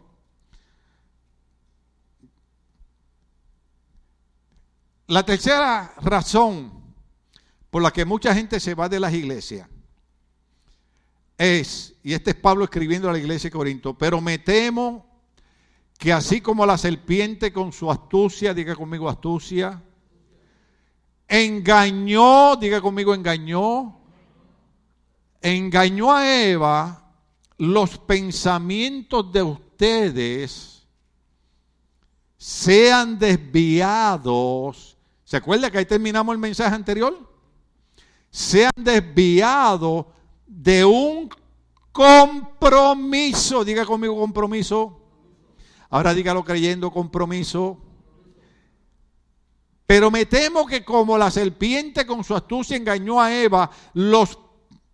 [5.08, 6.72] La tercera razón
[7.72, 9.68] por la que mucha gente se va de las iglesias
[11.36, 15.13] es, y este es Pablo escribiendo a la iglesia de Corinto, pero me temo
[15.98, 19.82] que así como la serpiente con su astucia, diga conmigo astucia,
[21.28, 24.00] engañó, diga conmigo engañó,
[25.42, 27.12] engañó a Eva,
[27.58, 30.88] los pensamientos de ustedes
[32.38, 34.98] sean desviados.
[35.24, 37.18] ¿Se acuerda que ahí terminamos el mensaje anterior?
[38.30, 40.08] Sean desviados
[40.46, 41.30] de un
[41.92, 45.03] compromiso, diga conmigo compromiso
[45.94, 47.78] Ahora dígalo creyendo compromiso.
[49.86, 54.40] Pero me temo que como la serpiente con su astucia engañó a Eva, los,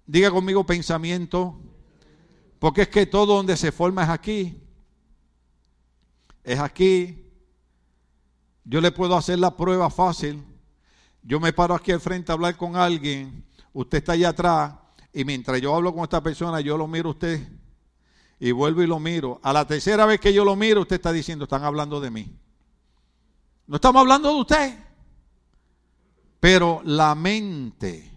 [0.05, 1.57] diga conmigo pensamiento,
[2.59, 4.61] porque es que todo donde se forma es aquí,
[6.43, 7.31] es aquí.
[8.65, 10.43] Yo le puedo hacer la prueba fácil.
[11.23, 14.73] Yo me paro aquí al frente a hablar con alguien, usted está allá atrás,
[15.13, 17.47] y mientras yo hablo con esta persona, yo lo miro a usted
[18.39, 19.39] y vuelvo y lo miro.
[19.43, 22.27] A la tercera vez que yo lo miro, usted está diciendo, están hablando de mí.
[23.67, 24.79] No estamos hablando de usted.
[26.39, 28.09] Pero la mente.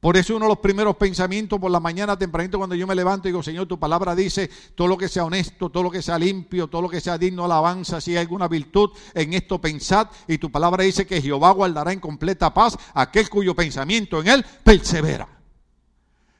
[0.00, 3.26] Por eso uno de los primeros pensamientos por la mañana tempranito cuando yo me levanto
[3.26, 6.16] y digo, Señor, tu palabra dice todo lo que sea honesto, todo lo que sea
[6.16, 10.06] limpio, todo lo que sea digno alabanza, si hay alguna virtud, en esto pensad.
[10.28, 14.46] Y tu palabra dice que Jehová guardará en completa paz aquel cuyo pensamiento en él
[14.62, 15.37] persevera.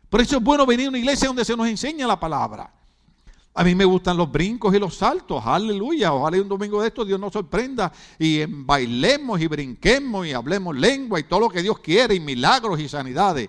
[0.08, 2.72] Por eso es bueno venir a una iglesia donde se nos enseña la palabra.
[3.54, 6.12] A mí me gustan los brincos y los saltos, aleluya.
[6.12, 11.18] Ojalá un domingo de estos Dios nos sorprenda y bailemos y brinquemos y hablemos lengua
[11.18, 13.48] y todo lo que Dios quiere y milagros y sanidades.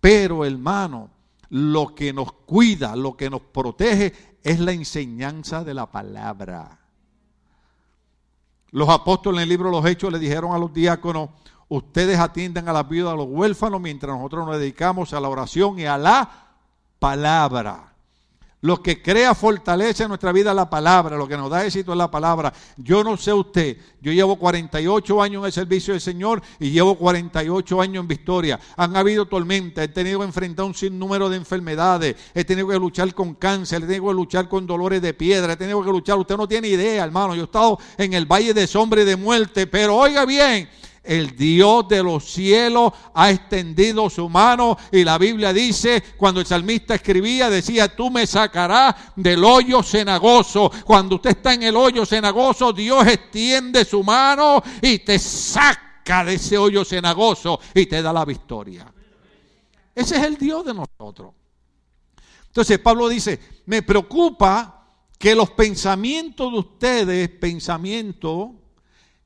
[0.00, 1.10] Pero hermano,
[1.50, 6.78] lo que nos cuida, lo que nos protege es la enseñanza de la palabra.
[8.70, 11.30] Los apóstoles en el libro de los Hechos le dijeron a los diáconos,
[11.68, 15.78] ustedes atiendan a las viudas, a los huérfanos, mientras nosotros nos dedicamos a la oración
[15.78, 16.30] y a la
[16.98, 17.88] palabra.
[18.60, 21.92] Lo que crea fortaleza en nuestra vida es la palabra, lo que nos da éxito
[21.92, 22.52] es la palabra.
[22.76, 26.96] Yo no sé usted, yo llevo 48 años en el servicio del Señor y llevo
[26.96, 28.58] 48 años en victoria.
[28.76, 33.14] Han habido tormentas, he tenido que enfrentar un sinnúmero de enfermedades, he tenido que luchar
[33.14, 36.36] con cáncer, he tenido que luchar con dolores de piedra, he tenido que luchar, usted
[36.36, 39.68] no tiene idea, hermano, yo he estado en el valle de sombra y de muerte,
[39.68, 40.68] pero oiga bien,
[41.02, 46.46] el Dios de los cielos ha extendido su mano y la Biblia dice, cuando el
[46.46, 50.70] salmista escribía, decía, tú me sacarás del hoyo cenagoso.
[50.84, 56.34] Cuando usted está en el hoyo cenagoso, Dios extiende su mano y te saca de
[56.34, 58.86] ese hoyo cenagoso y te da la victoria.
[59.94, 61.32] Ese es el Dios de nosotros.
[62.46, 64.86] Entonces Pablo dice, me preocupa
[65.18, 68.50] que los pensamientos de ustedes, pensamientos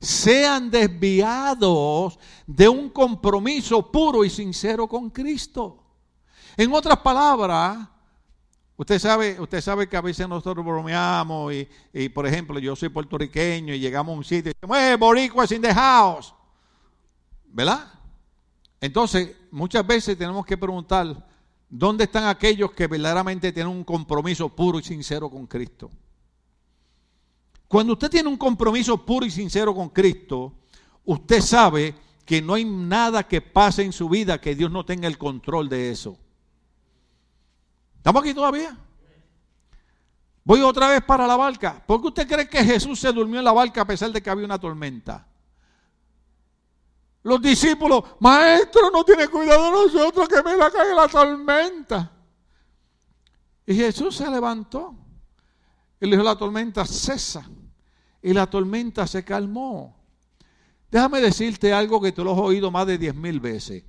[0.03, 5.81] sean desviados de un compromiso puro y sincero con Cristo.
[6.57, 7.87] En otras palabras,
[8.75, 11.53] usted sabe, usted sabe que a veces nosotros bromeamos
[11.93, 15.51] y, por ejemplo, yo soy puertorriqueño y llegamos a un sitio y decimos, ¡eh, boricuas
[15.53, 16.33] in the house!
[17.45, 17.87] ¿Verdad?
[18.81, 21.25] Entonces, muchas veces tenemos que preguntar,
[21.69, 25.89] ¿dónde están aquellos que verdaderamente tienen un compromiso puro y sincero con Cristo?
[27.73, 30.53] Cuando usted tiene un compromiso puro y sincero con Cristo,
[31.05, 35.07] usted sabe que no hay nada que pase en su vida que Dios no tenga
[35.07, 36.15] el control de eso.
[37.97, 38.77] ¿Estamos aquí todavía?
[40.43, 41.83] Voy otra vez para la barca.
[41.83, 44.29] ¿Por qué usted cree que Jesús se durmió en la barca a pesar de que
[44.29, 45.25] había una tormenta?
[47.23, 52.11] Los discípulos, maestro, no tiene cuidado de nosotros que me la cae la tormenta.
[53.65, 54.93] Y Jesús se levantó
[55.99, 57.49] y le dijo la tormenta, cesa
[58.23, 59.95] y la tormenta se calmó.
[60.89, 63.83] Déjame decirte algo que te lo he oído más de diez mil veces.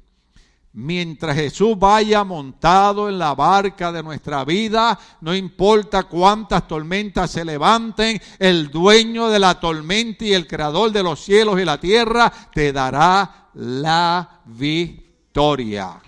[0.72, 7.45] Mientras Jesús vaya montado en la barca de nuestra vida, no importa cuántas tormentas se
[7.45, 12.32] levanten, el dueño de la tormenta y el creador de los cielos y la tierra
[12.53, 16.01] te dará la victoria.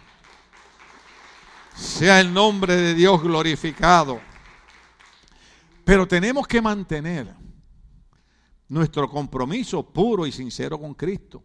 [1.76, 4.18] Sea el nombre de Dios glorificado.
[5.84, 7.45] Pero tenemos que mantener
[8.68, 11.42] nuestro compromiso puro y sincero con Cristo.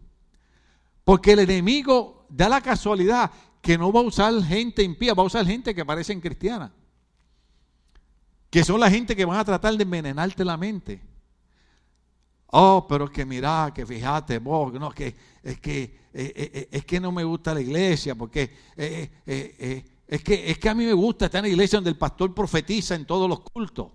[1.04, 5.26] Porque el enemigo da la casualidad que no va a usar gente impía, va a
[5.26, 6.70] usar gente que parecen cristianas.
[8.50, 11.00] Que son la gente que van a tratar de envenenarte la mente.
[12.54, 16.68] Oh, pero es que mira, que fíjate vos, no, que, es, que, eh, eh, eh,
[16.70, 20.92] es que no me gusta la iglesia, porque es, que, es que a mí me
[20.92, 23.92] gusta estar en la iglesia donde el pastor profetiza en todos los cultos.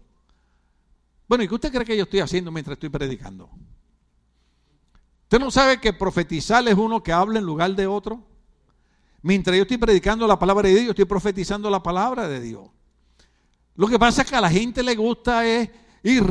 [1.28, 3.50] Bueno, ¿y qué usted cree que yo estoy haciendo mientras estoy predicando?
[5.24, 8.24] ¿Usted no sabe que profetizar es uno que habla en lugar de otro?
[9.22, 12.70] Mientras yo estoy predicando la palabra de Dios, estoy profetizando la palabra de Dios.
[13.76, 15.70] Lo que pasa es que a la gente le gusta es
[16.04, 16.24] ir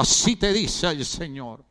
[0.00, 1.67] así te dice el Señor.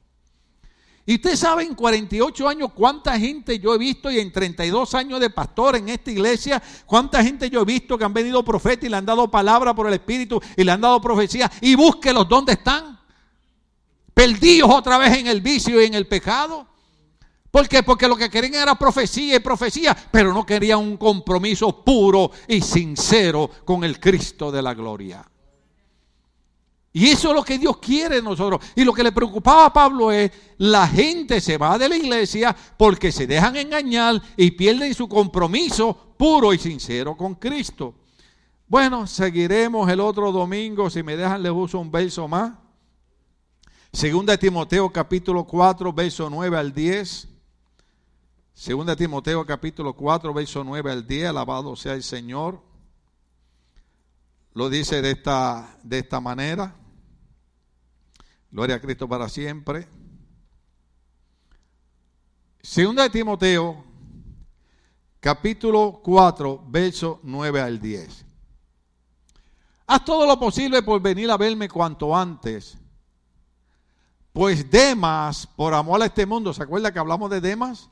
[1.10, 5.22] Y usted sabe en 48 años cuánta gente yo he visto y en 32 años
[5.22, 8.89] de pastor en esta iglesia, cuánta gente yo he visto que han venido profetas y
[8.89, 11.49] le han dado palabra por el Espíritu y le han dado profecía.
[11.62, 12.99] Y búsquelos dónde están.
[14.14, 16.68] Perdidos otra vez en el vicio y en el pecado.
[17.51, 17.84] ¿Por qué?
[17.84, 22.60] Porque lo que querían era profecía y profecía, pero no querían un compromiso puro y
[22.60, 25.26] sincero con el Cristo de la gloria.
[26.98, 28.60] Y eso es lo que Dios quiere de nosotros.
[28.76, 32.58] Y lo que le preocupaba a Pablo es, la gente se va de la iglesia
[32.76, 37.93] porque se dejan engañar y pierden su compromiso puro y sincero con Cristo.
[38.68, 40.89] Bueno, seguiremos el otro domingo.
[40.89, 42.54] Si me dejan, les uso un verso más.
[43.93, 47.28] Segunda Timoteo capítulo 4, verso 9 al 10.
[48.56, 51.28] Segunda Timoteo capítulo 4, verso 9 al 10.
[51.28, 52.60] Alabado sea el Señor.
[54.56, 56.74] Lo dice de esta, de esta manera.
[58.50, 59.88] Gloria a Cristo para siempre.
[62.62, 63.84] Segunda de Timoteo,
[65.20, 68.26] capítulo 4, verso 9 al 10.
[69.88, 72.78] Haz todo lo posible por venir a verme cuanto antes.
[74.32, 77.89] Pues Demas, por amor a este mundo, ¿se acuerda que hablamos de Demas?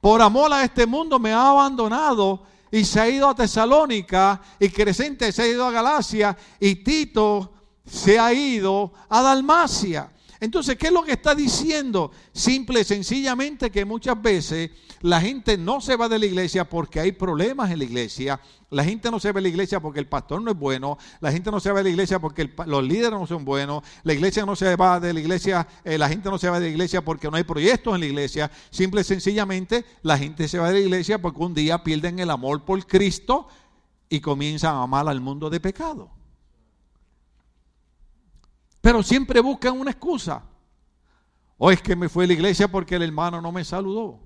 [0.00, 4.68] Por amor a este mundo me ha abandonado y se ha ido a Tesalónica y
[4.68, 7.53] Crescente se ha ido a Galacia y Tito
[7.84, 10.10] se ha ido a Dalmacia.
[10.40, 12.10] Entonces, ¿qué es lo que está diciendo?
[12.32, 14.70] Simple y sencillamente que muchas veces
[15.00, 18.40] la gente no se va de la iglesia porque hay problemas en la iglesia.
[18.70, 20.98] La gente no se va de la iglesia porque el pastor no es bueno.
[21.20, 23.84] La gente no se va de la iglesia porque los líderes no son buenos.
[24.02, 26.66] La iglesia no se va de la iglesia, eh, la gente no se va de
[26.66, 28.50] la iglesia porque no hay proyectos en la iglesia.
[28.70, 32.30] Simple y sencillamente la gente se va de la iglesia porque un día pierden el
[32.30, 33.46] amor por Cristo
[34.08, 36.10] y comienzan a amar al mundo de pecado.
[38.84, 40.44] Pero siempre buscan una excusa.
[41.56, 44.20] O es que me fue a la iglesia porque el hermano no me saludó.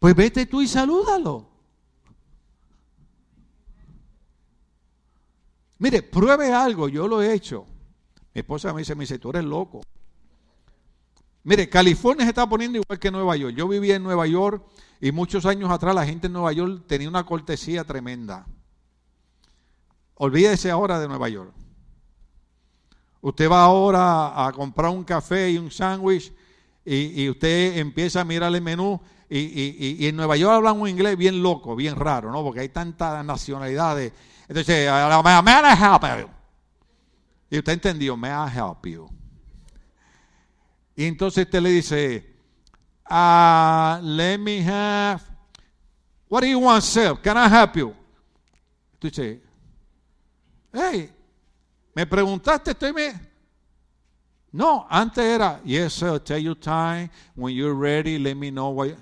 [0.00, 1.48] Pues vete tú y salúdalo.
[5.78, 7.64] Mire, pruebe algo, yo lo he hecho.
[8.34, 9.82] Mi esposa me dice, me dice, tú eres loco.
[11.44, 13.54] Mire, California se está poniendo igual que Nueva York.
[13.54, 14.66] Yo vivía en Nueva York
[15.00, 18.48] y muchos años atrás la gente en Nueva York tenía una cortesía tremenda.
[20.16, 21.54] Olvídese ahora de Nueva York.
[23.20, 26.32] Usted va ahora a comprar un café y un sándwich
[26.84, 31.42] y, usted empieza a mirar el menú y, en Nueva York hablan un inglés bien
[31.42, 32.42] loco, bien raro, ¿no?
[32.42, 34.12] Porque hay tantas nacionalidades.
[34.48, 34.88] Entonces,
[35.44, 36.30] may I help you?
[37.50, 39.08] Y usted entendió, may I help you?
[40.96, 42.34] Y entonces usted le dice,
[43.08, 45.22] uh, let me have,
[46.28, 47.16] what do you want, sir?
[47.22, 47.94] Can I help you?
[48.94, 49.38] Entonces,
[50.72, 51.10] hey,
[51.98, 53.12] me preguntaste, estoy me.
[54.52, 57.10] No, antes era, yes, sir, take your time.
[57.34, 58.94] When you're ready, let me know why.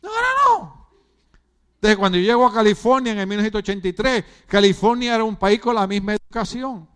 [0.00, 0.88] No, no, no.
[1.80, 5.88] Desde cuando yo llego a California en el 1983, California era un país con la
[5.88, 6.88] misma educación.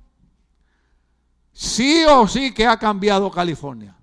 [1.51, 3.97] Sí o sí que ha cambiado California.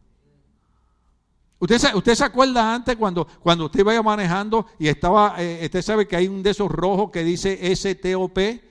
[1.60, 5.82] Usted se, usted se acuerda antes cuando, cuando usted iba manejando y estaba, eh, usted
[5.82, 8.68] sabe que hay un de esos rojos que dice STOP.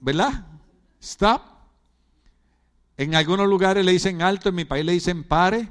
[0.00, 0.46] ¿Verdad?
[1.00, 1.42] Stop.
[2.96, 5.68] En algunos lugares le dicen alto, en mi país le dicen pare.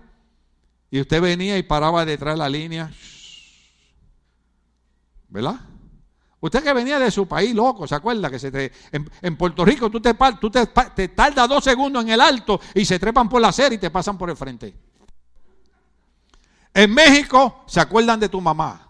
[0.92, 2.92] Y usted venía y paraba detrás de la línea.
[5.28, 5.60] ¿Verdad?
[6.42, 8.32] Usted que venía de su país, loco, ¿se acuerda?
[8.32, 12.12] Que se te, en, Puerto Rico tú, te, tú te, te tardas dos segundos en
[12.12, 14.74] el alto y se trepan por la acera y te pasan por el frente.
[16.74, 18.88] En México se acuerdan de tu mamá.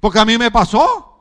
[0.00, 1.11] Porque a mí me pasó.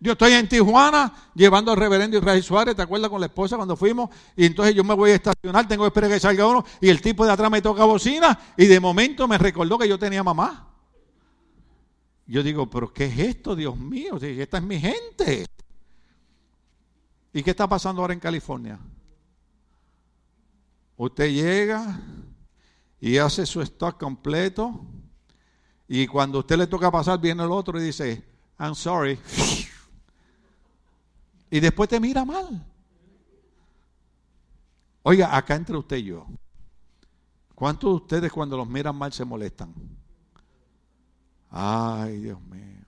[0.00, 3.76] Yo estoy en Tijuana llevando al reverendo Israel Suárez, ¿te acuerdas con la esposa cuando
[3.76, 4.10] fuimos?
[4.36, 7.00] Y entonces yo me voy a estacionar, tengo que esperar que salga uno y el
[7.00, 10.68] tipo de atrás me toca bocina y de momento me recordó que yo tenía mamá.
[12.26, 14.18] Yo digo, pero ¿qué es esto, Dios mío?
[14.20, 15.46] Esta es mi gente.
[17.32, 18.78] ¿Y qué está pasando ahora en California?
[20.96, 22.00] Usted llega
[23.00, 24.80] y hace su stock completo
[25.88, 28.22] y cuando usted le toca pasar viene el otro y dice,
[28.58, 29.18] I'm sorry.
[31.50, 32.64] Y después te mira mal.
[35.02, 36.26] Oiga, acá entre usted y yo.
[37.54, 39.74] ¿Cuántos de ustedes cuando los miran mal se molestan?
[41.50, 42.84] Ay, Dios mío.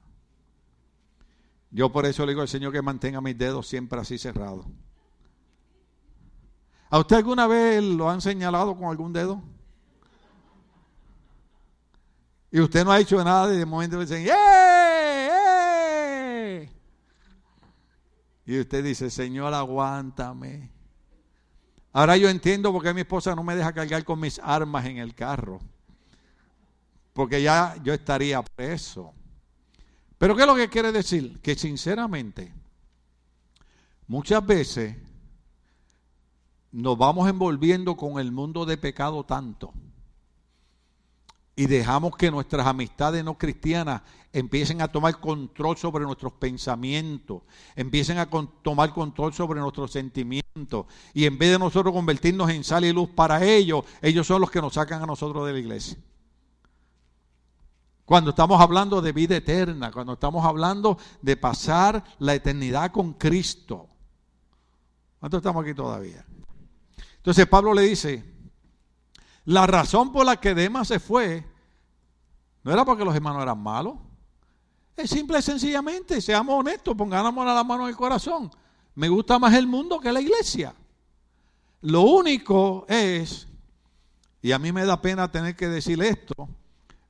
[1.70, 4.66] Yo por eso le digo al Señor que mantenga mis dedos siempre así cerrados.
[6.90, 9.42] ¿A usted alguna vez lo han señalado con algún dedo?
[12.50, 14.26] Y usted no ha hecho nada y de momento le dicen.
[18.46, 20.70] Y usted dice, Señor, aguántame.
[21.92, 24.98] Ahora yo entiendo por qué mi esposa no me deja cargar con mis armas en
[24.98, 25.60] el carro.
[27.12, 29.12] Porque ya yo estaría preso.
[30.18, 31.40] Pero ¿qué es lo que quiere decir?
[31.40, 32.52] Que sinceramente,
[34.06, 34.96] muchas veces
[36.72, 39.72] nos vamos envolviendo con el mundo de pecado tanto
[41.60, 44.00] y dejamos que nuestras amistades no cristianas
[44.32, 47.42] empiecen a tomar control sobre nuestros pensamientos,
[47.76, 48.30] empiecen a
[48.62, 53.10] tomar control sobre nuestros sentimientos y en vez de nosotros convertirnos en sal y luz
[53.10, 55.98] para ellos, ellos son los que nos sacan a nosotros de la iglesia.
[58.06, 63.86] Cuando estamos hablando de vida eterna, cuando estamos hablando de pasar la eternidad con Cristo.
[65.18, 66.24] ¿Cuántos estamos aquí todavía?
[67.18, 68.24] Entonces Pablo le dice,
[69.44, 71.49] la razón por la que Demas se fue
[72.62, 73.94] no era porque los hermanos eran malos.
[74.96, 78.50] Es simple y sencillamente, seamos honestos, pongamos la mano en el corazón.
[78.94, 80.74] me gusta más el mundo que la iglesia.
[81.82, 83.48] Lo único es,
[84.42, 86.48] y a mí me da pena tener que decir esto,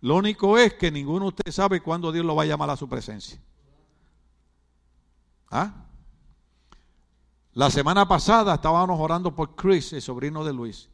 [0.01, 2.77] lo único es que ninguno de ustedes sabe cuándo Dios lo va a llamar a
[2.77, 3.41] su presencia.
[5.51, 5.87] ¿Ah?
[7.53, 10.89] La semana pasada estábamos orando por Chris, el sobrino de Luis.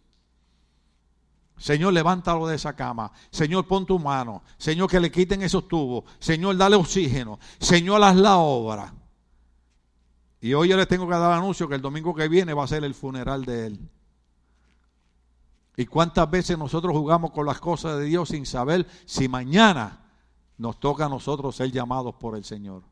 [1.57, 3.11] Señor, levántalo de esa cama.
[3.31, 4.43] Señor, pon tu mano.
[4.59, 6.05] Señor, que le quiten esos tubos.
[6.19, 7.39] Señor, dale oxígeno.
[7.59, 8.93] Señor, haz la obra.
[10.41, 12.69] Y hoy yo les tengo que dar anuncio que el domingo que viene va a
[12.69, 13.91] ser el funeral de él.
[15.77, 20.05] ¿Y cuántas veces nosotros jugamos con las cosas de Dios sin saber si mañana
[20.59, 22.83] nos toca a nosotros ser llamados por el Señor?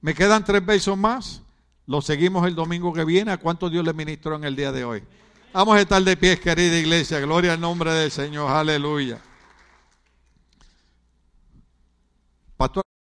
[0.00, 1.42] Me quedan tres besos más.
[1.86, 3.32] Lo seguimos el domingo que viene.
[3.32, 5.02] ¿A cuánto Dios le ministró en el día de hoy?
[5.52, 7.18] Vamos a estar de pies, querida iglesia.
[7.18, 8.50] Gloria al nombre del Señor.
[8.50, 9.20] Aleluya.
[12.56, 12.89] Pastor.